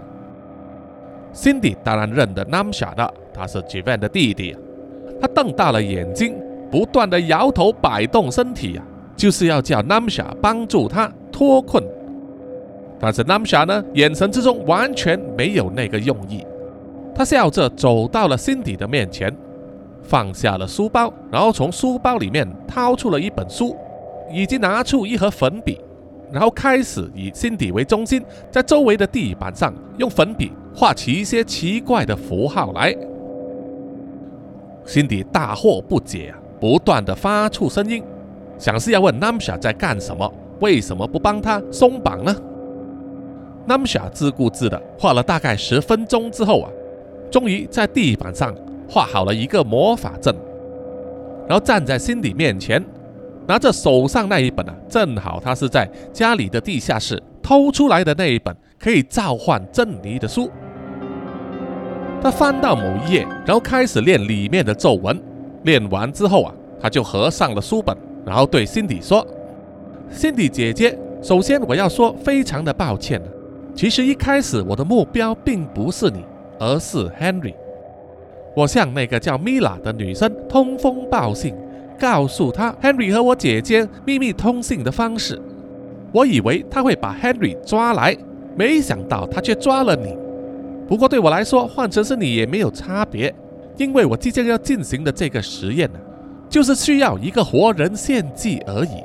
[1.34, 4.54] Cindy 当然认得 Namsha 的，他是 Jivan 的弟弟。
[5.22, 6.36] 他瞪大了眼睛，
[6.70, 8.84] 不断的摇头摆动身体啊，
[9.16, 11.10] 就是要叫 Namsha 帮助他
[11.42, 11.84] 脱困。
[13.00, 16.46] 但是 Namsha 呢，眼神之中完全没有那个用意。
[17.16, 19.36] 他笑着走到了辛迪的面前，
[20.04, 23.76] 放下了书包，然后从书包里面掏出了一本书，
[24.32, 25.82] 以及拿出一盒粉笔，
[26.32, 32.96] 然后开始以辛迪为中心，在周围的地板上用粉笔画起一些奇怪的符号来。
[34.86, 38.04] 辛迪大惑不解啊，不断的发出声音，
[38.60, 42.36] 想是要问 Namsha 在干什么，为什么不帮他松绑呢
[43.68, 46.70] ？Namsha 自顾自的画了大概十分钟之后啊。
[47.30, 48.54] 终于在地板上
[48.90, 50.36] 画好了一个魔法阵，
[51.48, 52.84] 然后站在辛迪面前，
[53.48, 60.52] 拿着手上那一本啊，正好他是在家里的地下室偷出来的那一本可以召唤珍妮的书。
[62.22, 65.18] 他翻到某一页，然后开始练里面的咒文。
[65.64, 67.96] 练完之后啊，他就合上了书本，
[68.26, 69.26] 然后对辛迪说
[70.12, 73.22] ：“辛迪姐姐，首先我要说非常的抱歉，
[73.74, 76.24] 其实一开始我的目标并不是你。”
[76.64, 77.56] 而是 Henry，
[78.56, 81.56] 我向那个叫 Mila 的女生通风报信，
[82.00, 85.42] 告诉她 Henry 和我姐姐秘密通信的方式。
[86.12, 88.16] 我以为他会把 Henry 抓来，
[88.56, 90.16] 没想到他却抓了你。
[90.88, 93.34] 不过对我来说，换成是你也没有差别，
[93.78, 96.00] 因为我即将要进行的这个实验呢，
[96.48, 99.02] 就是需要一个活人献祭而已。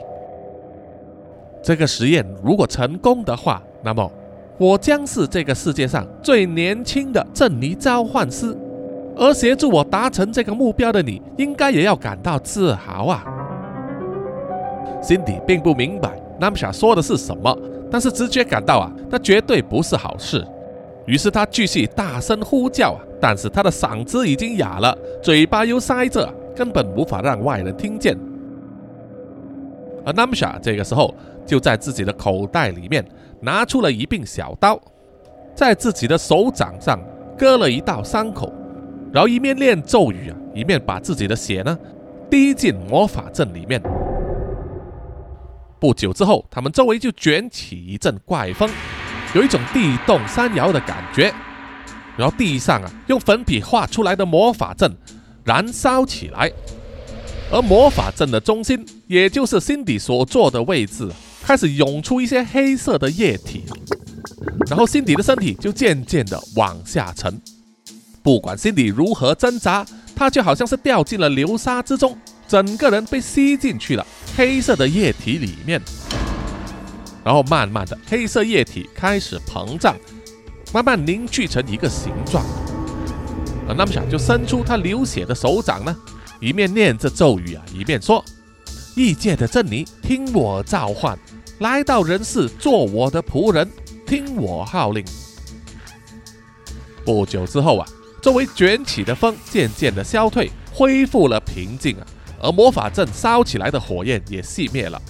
[1.67, 4.09] 这个实验如果成功的话，那么。
[4.57, 8.57] 我将是这个世界上最年轻的珍妮召唤师，
[9.17, 13.25] 而协助我达成这个目标的你，应该也要感到自豪啊。
[15.03, 17.59] 心底并不明白 Namsha 说的是什么，
[17.91, 20.47] 但是直觉感到啊，那绝对不是好事。
[21.05, 28.17] 于是他继续大声呼叫啊，但是他的嗓子已经哑了，嘴巴又塞着，根本无法让外人听见。
[30.07, 31.15] 而 Namsha 这个时候
[31.45, 33.05] 就在自己的口袋里面。
[33.39, 34.81] 拿出了一柄小刀，
[35.55, 36.99] 在自己的手掌上
[37.37, 38.51] 割了一道伤口，
[39.13, 41.79] 然后一面念咒语啊，一面把自己的血呢
[42.31, 43.81] 滴进魔法阵里面。
[45.79, 48.69] 不久之后，他们周围就卷起一阵怪风，
[49.35, 51.31] 有一种地动山摇的感觉。
[52.17, 54.91] 然后地上啊，用粉笔画出来的魔法阵
[55.45, 56.51] 燃烧起来，
[57.51, 61.11] 而魔法阵的中心，也就是 Cindy 所坐的位置。
[61.43, 63.63] 开始涌出一些黑色的液体，
[64.69, 67.41] 然后辛迪的身体就渐渐的往下沉。
[68.21, 74.05] 不管辛迪如何挣扎，他就好像是掉进了流沙之中，整个人被吸进去了
[74.37, 75.81] 黑色的液体里面。
[77.23, 79.97] 然后慢慢的，黑色液体开始膨胀，
[80.75, 82.45] 慢慢凝聚成一个形状。
[83.69, 85.97] 而那么想就伸出他流血的手掌呢，
[86.47, 88.25] 一面念着咒语啊，一面说
[88.95, 91.19] ：“异界的珍妮，听我召唤。”
[91.59, 93.69] 来到人世做我的仆人，
[94.07, 95.05] 听我号令。
[97.05, 97.89] 不久之后啊，
[98.23, 102.07] 周围卷起的风渐渐的消退，恢复了平静啊。
[102.41, 105.03] 而魔法阵烧起来的火焰也熄灭了。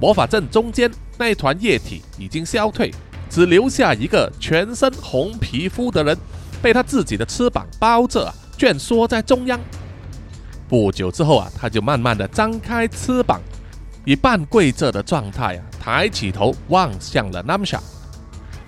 [0.00, 2.90] 魔法阵中间那一团液体已经消退，
[3.28, 6.16] 只留下一个全身红皮肤的人，
[6.62, 9.60] 被他自己的翅膀包着，蜷缩在中央。
[10.72, 13.38] 不久之后啊，他就慢慢的张开翅膀。
[14.06, 17.78] 以半跪着的状态啊，抬起头望向了 Namsha。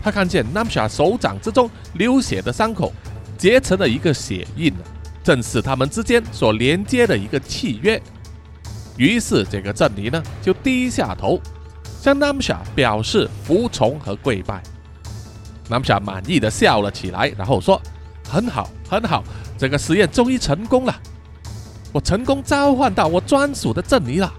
[0.02, 2.92] 他看见 Namsha 手掌之中流血的伤口
[3.38, 4.70] 结成了一个血印
[5.22, 7.98] 正是他们之间所连接的一个契约。
[8.98, 11.40] 于是这个珍妮呢，就低下头
[12.02, 14.62] 向 Namsha 表示服从和跪拜。
[15.70, 17.80] Namsha 满意的笑了起来，然后说
[18.28, 19.24] ：“很好，很好，
[19.56, 20.94] 这个实验终于成功了，
[21.94, 24.30] 我成功召唤到我专属的镇尼了。”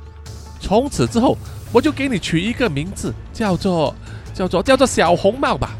[0.60, 1.38] 从此之后，
[1.72, 3.96] 我就给你取一个名字，叫做
[4.34, 5.72] 叫做叫做小红帽吧。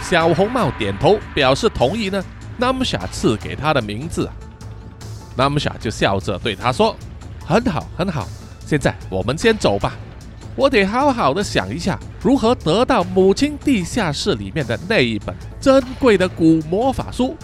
[0.00, 2.22] 小红帽点头表示同意呢。
[2.56, 4.28] 那么霞赐给他的名字，
[5.34, 6.94] 那么霞就笑着对他说
[7.46, 8.28] ：“很好，很好。
[8.66, 9.94] 现在我们先走吧，
[10.54, 17.34] 我得好好的想一下如何得到母亲地下室里面的那一本珍贵的古魔法书。”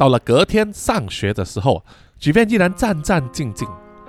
[0.00, 1.84] 到了隔天上学的时候，
[2.18, 3.68] 举便依然战战兢兢，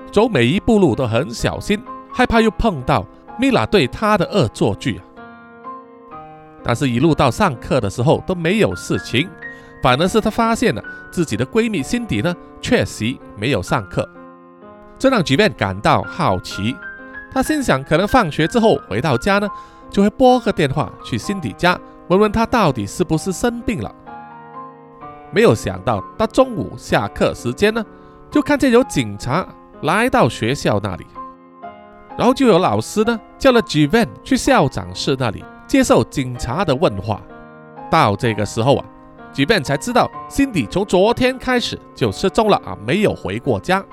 [0.09, 1.83] 走每一步路都很小心，
[2.13, 3.05] 害怕又碰到
[3.37, 5.03] 米拉对他的恶作剧啊。
[6.63, 9.27] 但是，一路到上课的时候都没有事情，
[9.83, 10.81] 反而是他发现了
[11.11, 14.09] 自己的闺蜜辛迪呢，确实没有上课，
[14.97, 16.73] 这让举便感到好奇。
[17.33, 19.49] 他心想，可能放学之后回到家呢，
[19.89, 21.77] 就会拨个电话去辛迪家，
[22.07, 23.93] 问问她到底是不是生病了。
[25.31, 27.83] 没有想到，到中午下课时间呢，
[28.29, 29.47] 就看见有警察
[29.81, 31.05] 来到学校那里，
[32.17, 37.21] 然后就有老师呢叫了 g v a n 去校长室那里接受警察的问话。
[37.89, 38.85] 到这个时候啊
[39.33, 43.83] g v a n 才知道，Cindy 从昨天开始就失踪了啊，没有回过家。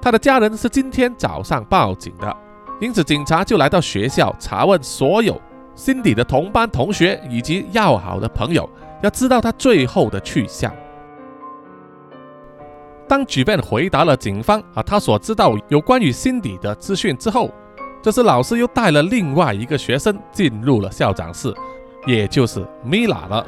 [0.00, 2.36] 他的家人是今天早上报警的，
[2.80, 5.40] 因此警察就来到学校查问所有
[5.74, 8.68] Cindy 的同班同学以及要好的朋友。
[9.02, 10.72] 要知道他最后的去向。
[13.08, 17.50] 当举辩回答了警方啊他所知道有关于辛迪的资讯之后，
[18.02, 21.54] 这时老师又带了另外一个学生进入了校长室，
[22.06, 23.46] 也就是米拉了。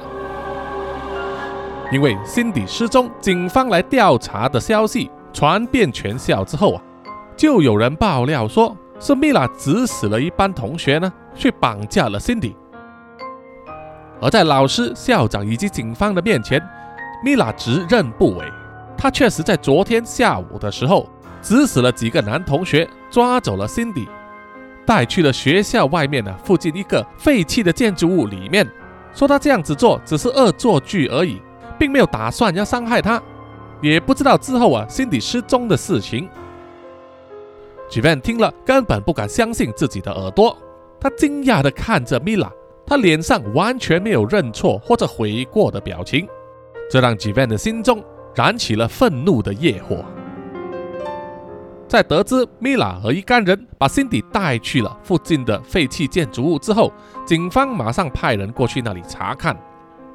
[1.91, 6.83] 因为辛迪失踪，警方来调查的消息传遍全校之后啊，
[7.37, 12.55] 就有人爆料说是米拉指使了一班同学呢去绑架了辛迪。
[14.21, 16.61] 而在老师、校长以及警方的面前，
[17.23, 18.45] 米拉直认不讳。
[18.97, 21.09] 他确实在昨天下午的时候，
[21.41, 24.09] 指使了几个男同学抓走了辛迪
[24.85, 28.69] 带去了学校外面的附近一个废弃的建筑物里面，
[29.15, 31.41] 说他这样子做只是恶作剧而已，
[31.79, 33.23] 并没有打算要伤害他，
[33.81, 36.29] 也不知道之后啊辛迪失踪的事情。
[37.89, 40.57] g v a n 听了根本不敢相信自己的耳朵，
[40.99, 42.51] 他惊讶地看着米拉。
[42.89, 46.27] 他脸上完全没有认错或者悔过的表情，
[46.91, 48.03] 这让吉 n 的心中
[48.35, 50.03] 燃起了愤怒的业火。
[51.87, 56.91] 在得知米拉和一干人把辛迪带去了附近的废弃建筑物之后，
[57.27, 59.55] 警方马上派人过去那里查看，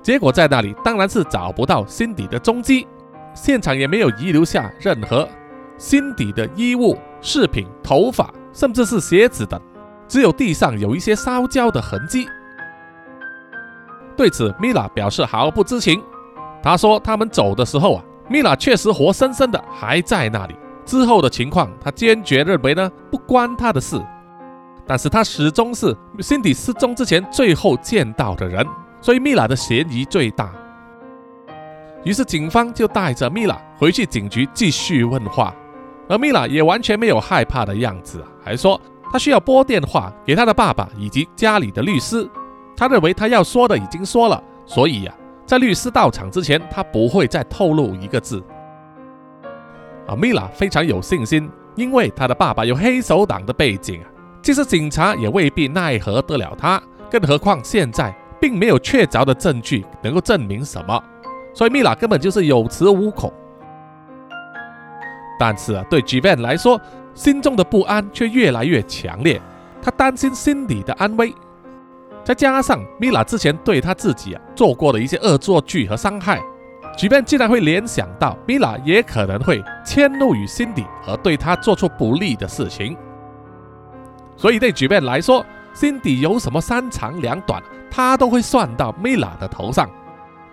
[0.02, 2.88] 结果在那里当然是找不到辛迪的踪迹，
[3.36, 5.30] 现场也没有遗留下任何
[5.78, 9.62] 辛迪的衣物、饰品、头发，甚至是鞋子等，
[10.08, 12.28] 只有地上有一些烧焦的痕迹。
[14.16, 16.02] 对此，米拉表示毫不知情。
[16.62, 20.56] 他说，他们走的时候啊，米拉确实活生生的还在那里。
[20.86, 24.02] 之后的情况，他坚决认为呢，不关他的事。
[24.86, 28.68] 但是他始终是辛迪失踪之前最后见到的人，
[29.00, 30.52] 所以米拉的嫌疑最大。
[32.04, 35.56] 于是警方就带着米拉回去警局继续问话，
[36.10, 42.30] 而米拉也完全没有害怕的样子，还说他需要拨电话给他的爸爸以及家里的律师。
[42.76, 45.14] 他认为他要说的已经说了，所以呀，
[45.46, 48.44] 在律师到场之前，他不会再透露一个字。
[50.08, 54.08] 而米拉非常有信心，因为他的爸爸有黑手党的背景啊，
[54.42, 56.82] 即使警察也未必奈何得了他。
[57.10, 61.02] 更何况现在并没有确凿的证据能够证明什么，
[61.54, 63.32] 所以米拉根本就是有恃无恐。
[65.40, 66.80] 但是啊，对 g v a n 来说，
[67.14, 69.40] 心中的不安却越来越强烈，
[69.82, 71.34] 他担心心里的安危。
[72.24, 76.40] 再加上米拉之前对他自己啊做过的一些恶作剧和伤害，
[76.98, 82.96] 举便竟然会联想到米拉也可能会迁怒于辛迪而对他做出不利的事情，
[84.38, 87.62] 所以对举便来说，辛迪有什么三长两短，
[87.92, 89.90] 他都会算到米拉的头上。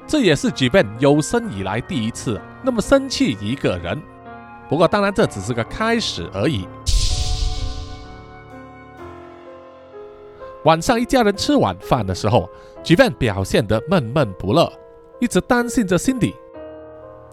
[0.07, 4.03] 这也是举便有生以来第一次那么生气一个人。
[4.69, 6.67] 不过当然这只是个开始而已。
[10.65, 12.49] 晚上，一家人吃晚饭的时候
[12.83, 14.71] g v a n 表现得闷闷不乐，
[15.19, 16.35] 一直担心着 Cindy。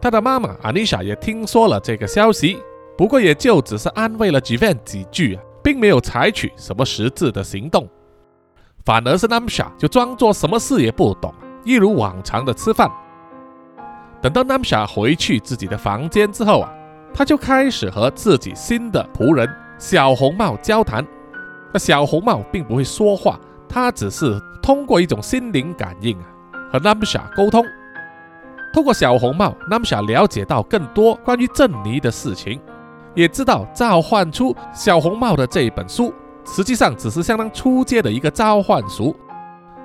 [0.01, 2.57] 他的妈妈 Anisha 也听说了这个消息，
[2.97, 7.85] 不过也就只是安慰了 g v a n 几句，并没有采取什么实质的行动。
[8.85, 11.33] 反而是 Namsha 就装作什么事也不懂，
[11.65, 12.89] 一如往常的吃饭。
[14.21, 16.73] 等到 Namsha 回去自己的房间之后啊，
[17.13, 21.05] 他就开始和自己新的仆人小红帽交谈。
[21.73, 26.25] 那小红帽并不会说话，他只是通过一种心灵感应啊，
[26.71, 27.63] 和 Namsha 沟通。
[28.73, 32.59] 通过小红帽，Namsha 了解到更多关于郑尼的事情，
[33.15, 36.13] 也知道召唤出小红帽的这一本书，
[36.45, 39.15] 实际上只是相当初阶的一个召唤术。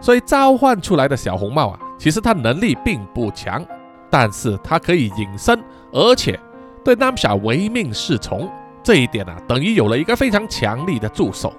[0.01, 3.65] 所以召唤出来的小红帽啊，其实他能力并不强，
[4.11, 5.63] 但是他可以隐身，
[5.93, 6.39] 而且
[6.85, 8.51] 对 Namsha 唯命是从。
[8.83, 11.53] 这一点啊，等于有了一个非常强力的助手。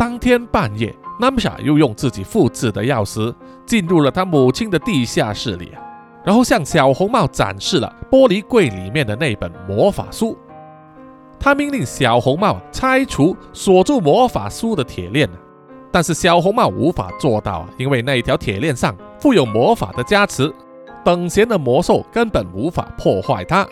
[0.00, 3.34] 当天半夜，Namsha 又用自己复制的钥匙
[3.66, 5.74] 进入了他母亲的地下室里，
[6.24, 10.34] 然后向小红帽展示了玻璃柜里面的那本魔法书。
[11.38, 15.28] 他命令小红帽拆除锁住魔法书的铁链，
[15.92, 20.50] 但是小红帽无法做到，因为那一条铁链上附有魔法的加持，
[21.04, 23.68] 等闲的魔兽根本无法破坏它。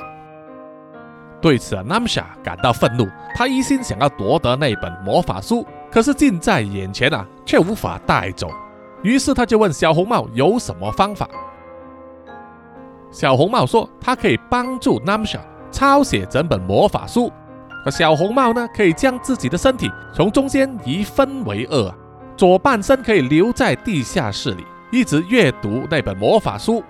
[1.40, 8.50] 对此，Namsha 感到愤怒，他一心想要夺得那本魔法书，可是近在眼前啊，却无法带走。
[9.02, 11.28] 于是他就问小红帽有什么方法。
[13.10, 17.32] 小红帽说，他可以帮助 Namsha 抄写整本魔法书。
[17.84, 21.94] 而小红帽呢，可以将自己的身体从中间一分为二，
[22.36, 26.82] 左半身可以留在地下室里，一直阅读那本魔法书，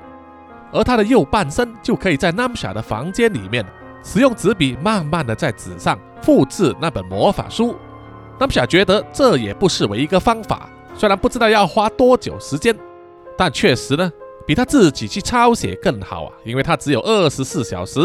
[0.72, 3.64] 而他的右半身就可以在 Namsha 的房间里面，
[4.03, 7.76] 使用纸笔慢慢的在纸上复制那本魔法书。
[8.39, 12.76] Namsha 觉得这也不失为一个方法，虽然不知道要花多久时间，
[13.36, 14.12] 但确实呢，
[14.47, 18.01] 比他自己去抄写更好啊，因为他只有二十四小时。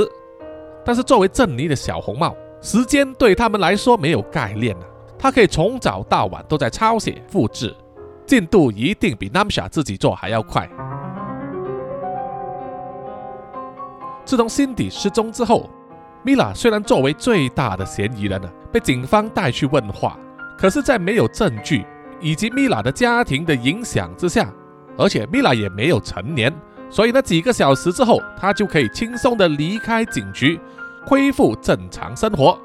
[0.85, 2.35] 但是作为镇尼的小红帽。
[2.61, 4.83] 时间对他们来说没有概念啊，
[5.19, 7.75] 他可以从早到晚都在抄写、复制，
[8.25, 10.65] 进度一定比 Namsha 自己做还要快。
[14.23, 15.69] 自从辛迪失踪之后
[16.23, 20.17] ，Mila 虽然作为最大的嫌疑人呢，被警方带去问话，
[20.57, 21.85] 可是，在没有证据
[22.19, 24.51] 以及米拉的家庭的影响之下，
[24.97, 26.51] 而且米拉也没有成年，
[26.89, 30.59] 所以呢，几个小时之后，他就可以轻松的离开警局。
[31.05, 32.57] 恢复正常生活。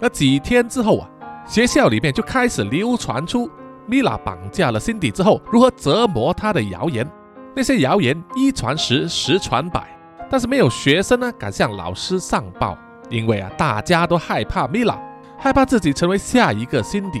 [0.00, 1.08] 那几天之后啊，
[1.46, 3.48] 学校里面就开始流传出
[3.86, 7.08] 米拉绑架了辛迪之后如何折磨她的谣言。
[7.54, 9.96] 那些谣言一传十，十传百，
[10.28, 12.76] 但是没有学生呢敢向老师上报，
[13.10, 14.98] 因为啊，大家都害怕米拉，
[15.36, 17.20] 害怕自己成为下一个辛迪。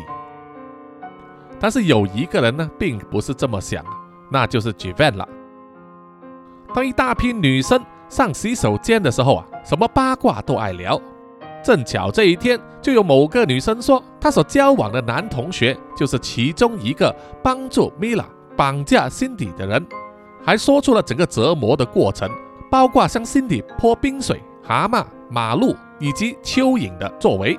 [1.58, 3.84] 但是有一个人呢，并不是这么想，
[4.30, 5.28] 那就是 Jivan 了。
[6.74, 7.84] 当一大批女生。
[8.10, 11.00] 上洗手间的时候啊，什么八卦都爱聊。
[11.62, 18.24] 正巧这一天，就有某个女生说，她所交往的男同学就是其中一个帮助米拉
[18.56, 19.86] 绑架辛迪的人，
[20.44, 22.28] 还说出了整个折磨的过程，
[22.68, 27.58] 包括向辛迪泼冰水、蛤蟆、马路以及蚯蚓的作为。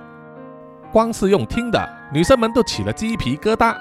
[0.92, 3.76] 光是用听的，女生们都起了鸡皮疙瘩。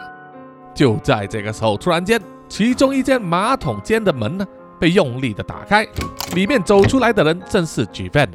[0.72, 4.46] 就在这个时候，突然间，其中一间马桶间的门呢？
[4.78, 5.86] 被用力的打开，
[6.34, 8.28] 里面走出来的人正是 Jivan。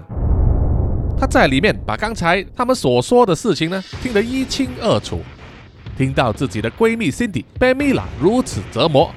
[1.17, 5.21] 他在里面把刚才他们所说的事情呢听得一清二楚，
[5.97, 9.09] 听到自己的闺蜜 Cindy 被米拉如此折磨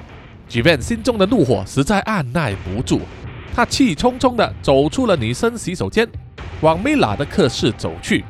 [0.49, 3.01] ，Jivan 心中的怒火实在按耐不住，
[3.53, 6.09] 他气冲冲的走出了女生洗手间，
[6.61, 8.23] 往米拉的课室走去。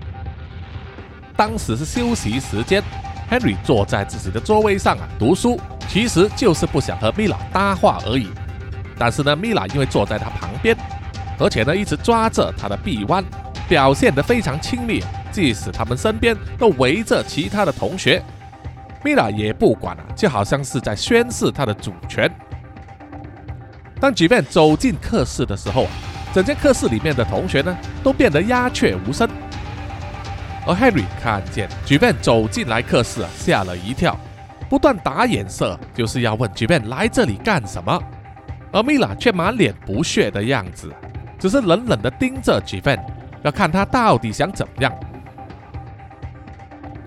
[1.36, 2.84] 当时是休息时间
[3.32, 8.30] ，Henry 坐在自己的座位上啊读书，其实就是不想和米拉搭话而已。
[8.98, 10.76] 但是呢，米拉因为坐在他旁边，
[11.40, 13.24] 而且呢一直抓着他的臂弯，
[13.70, 15.02] 表现得非常亲密，
[15.32, 18.22] 即使他们身边都围着其他的同学，
[19.04, 22.30] 米拉也不管了，就好像是在宣示他的主权。
[24.02, 25.88] 当举便走进课室的时候，
[26.34, 29.28] 整间课室里面的同学呢都变得鸦雀无声，
[30.66, 34.16] 而 Henry 看见举便走进来课室啊，吓了一跳，
[34.70, 38.00] 不断打眼色，就是要问举便来这里干什么。
[38.72, 40.94] 而米拉却满脸不屑的样子，
[41.40, 42.96] 只是冷冷的盯着吉芬，
[43.42, 44.94] 要看他到底想怎么样。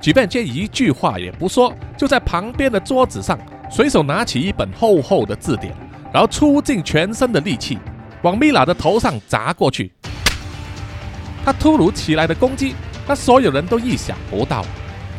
[0.00, 3.38] 吉芬却一句话也不说，就在旁边的桌子上
[3.70, 5.72] 随手拿起一本厚厚的字典，
[6.12, 7.78] 然后出尽全身的力气
[8.22, 9.92] 往米拉的头上砸过去。
[11.44, 12.74] 他突如其来的攻击，
[13.06, 14.64] 让所有人都意想不到，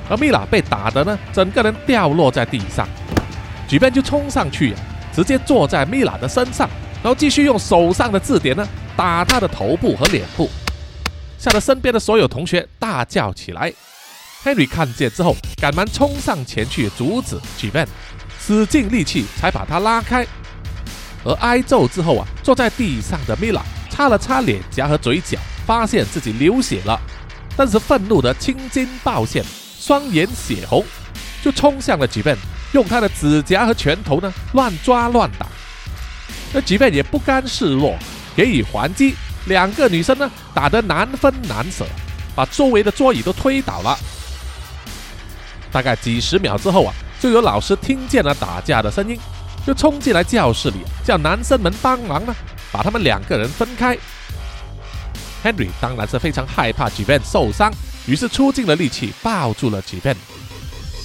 [0.10, 2.88] 而米拉被打的呢，整个人掉落在地上，
[3.68, 4.74] 吉芬就冲上去。
[5.16, 6.68] 直接坐在米拉的身上，
[7.04, 10.50] 然后继续用手上的字典呢打他的头部和脸部，
[11.38, 13.72] 吓得身边的所有同学大叫起来。
[14.44, 17.88] Henry 看见之后，赶忙冲上前去阻止 j v a n
[18.40, 20.26] 使尽力气才把他拉开。
[21.24, 27.00] 而挨揍之后啊，坐在地上的米拉擦了擦脸颊和嘴角，发现自己流血了，
[27.56, 29.44] 但是愤怒的青筋暴现，
[29.80, 30.84] 双眼血红，
[31.42, 32.40] 就冲向了 j v a n
[32.74, 35.46] 用他的指甲和拳头呢乱抓乱打，
[36.52, 37.96] 那吉本也不甘示弱，
[38.36, 39.16] 给予还击。
[39.46, 41.86] 两个女生呢打得难分难舍，
[42.34, 43.98] 把周围的桌椅都推倒了。
[45.72, 49.20] 大概几十秒之后啊，就有老师听见了打架的声音，
[49.66, 52.36] 就冲进来教室里叫男生们帮忙呢，
[52.72, 53.98] 把他们两个人分开。
[55.44, 57.72] Henry 当然是非常害怕吉贝受伤，
[58.06, 60.16] 于是出尽了力气抱住了吉贝。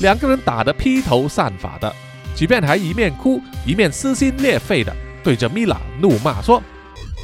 [0.00, 1.92] 两个人打得披头散发的，
[2.34, 4.94] 即便还一面哭一面撕心裂肺的
[5.24, 6.62] 对着米拉怒骂说：“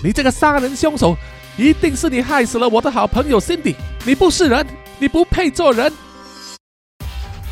[0.03, 1.17] 你这个杀人凶手，
[1.57, 3.77] 一定是你害死了我的好朋友 Cindy！
[4.05, 4.67] 你不是人，
[4.99, 5.93] 你不配做人！”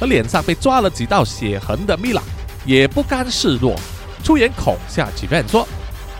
[0.00, 2.20] 而脸上被抓了几道血痕的米拉
[2.64, 3.78] 也不甘示弱，
[4.22, 5.66] 出言恐吓 j v a n 说：“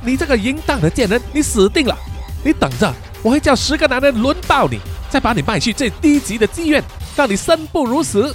[0.05, 1.97] 你这个淫荡的贱人，你死定了！
[2.45, 6.83] 你等着，我会叫十个男人轮爆你，再把你卖去最低级的妓院，
[7.15, 8.35] 让你生不如死！”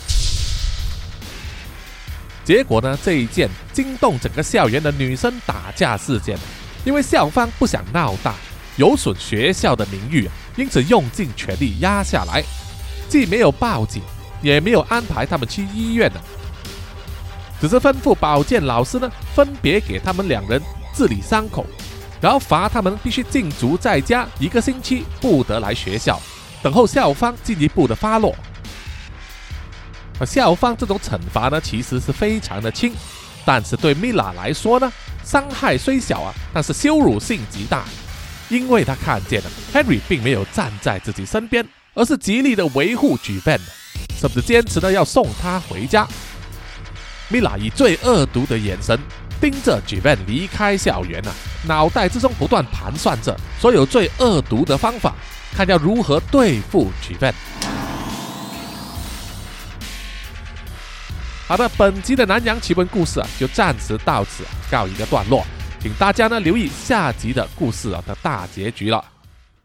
[2.46, 2.98] 结果呢？
[3.04, 6.38] 这一件惊动整个校园的女生打架事件，
[6.86, 8.36] 因为校方不想闹大，
[8.78, 12.42] 有损学校的名誉，因此用尽全力压下来，
[13.10, 14.02] 既没有报警，
[14.42, 16.22] 也没有安排他们去医院的，
[17.60, 20.62] 只是吩咐保健老师呢，分别给他们两人
[20.94, 21.66] 治理伤口，
[22.22, 26.22] 然后罚他们必须禁足在家一个星期，不得来学校，
[26.62, 28.36] 等候校方进一步的发落。
[30.20, 32.94] 而校方这种惩罚呢，其实是非常的轻，
[33.46, 34.92] 但是对米拉来说呢，
[35.24, 37.86] 伤害虽小啊，但是羞辱性极大，
[38.50, 43.62] 因为他看见了 Henry 并没有站在自己身边，而是极力的维护 j v a n
[44.20, 46.08] 甚至坚持呢要送他回家。
[47.30, 48.98] 米拉以最恶毒的眼神
[49.42, 51.32] 盯着 j v a n 离开校园啊，
[51.68, 55.14] 脑袋之中不断盘算着所有最恶毒的方法，
[55.54, 57.36] 看要如何对付 j v a n
[61.48, 65.46] 好的，本集的南洋奇闻故事啊，就暂时到此告一个段落，
[65.82, 69.04] 请大家呢留意下集的故事啊的大结局了。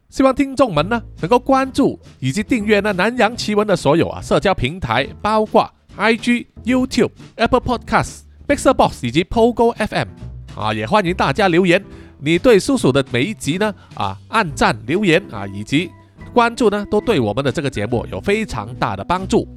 [0.09, 10.07] 希望听众们呢能够关注以及订阅呢南洋奇闻的所有啊社交平台，包括 IG、YouTube、Apple Podcasts、Mixer Box 以及 Pogo FM
[10.55, 11.83] 啊，也欢迎大家留言，
[12.19, 15.89] 你对叔叔的每一集呢啊按赞留言啊以及
[16.33, 19.47] 关注呢，都对我们的这个节目有非常大的帮助。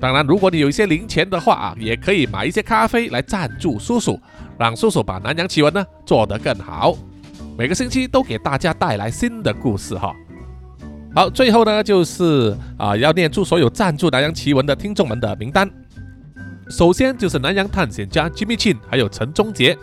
[0.00, 4.20] 当然，如果你有一些零钱的话啊，也可以买一些咖啡来赞助叔叔，
[4.58, 6.94] 让叔叔把南洋奇闻呢做得更好。
[7.56, 10.14] 每个星期都给大家带来新的故事哈。
[11.14, 15.70] 好，最后呢就是啊要念出所有赞助南洋奇闻的听众们的名单。
[16.68, 19.78] 首先就是南洋探险家 Jimmy Chin，还有陈忠杰。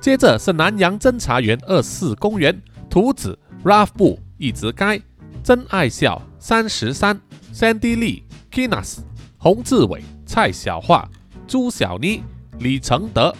[0.00, 2.60] 接着是南洋侦查员二四公园
[2.90, 5.00] 图子 Ralph 布一直该
[5.44, 7.20] 真爱笑三十三
[7.54, 8.98] Sandy Lee Kinas。
[9.38, 11.08] 洪志伟、蔡小桦、
[11.46, 12.24] 朱小妮、
[12.58, 13.32] 李承德、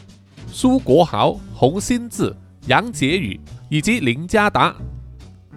[0.53, 2.33] 苏国豪、洪新志、
[2.69, 4.77] 杨杰宇以及林家达。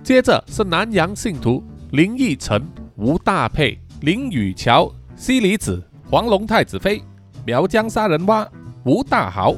[0.04, 2.62] 接着是南洋信徒林义成、
[2.96, 7.02] 吴大佩、林宇桥、西里子、黄龙太子妃、
[7.46, 8.48] 苗疆杀人蛙、
[8.86, 9.56] 吴大豪、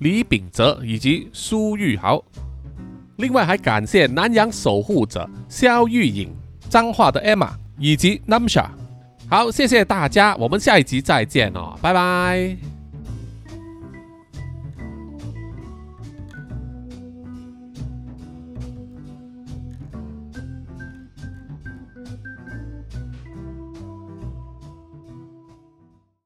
[0.00, 2.22] 李秉哲以及苏玉豪。
[3.16, 6.34] 另外还感谢南洋守护者肖玉颖、
[6.68, 8.66] 彰化的 Emma 以及 Namsha。
[9.28, 12.73] 好，谢谢大家，我们下一集再见哦，拜拜。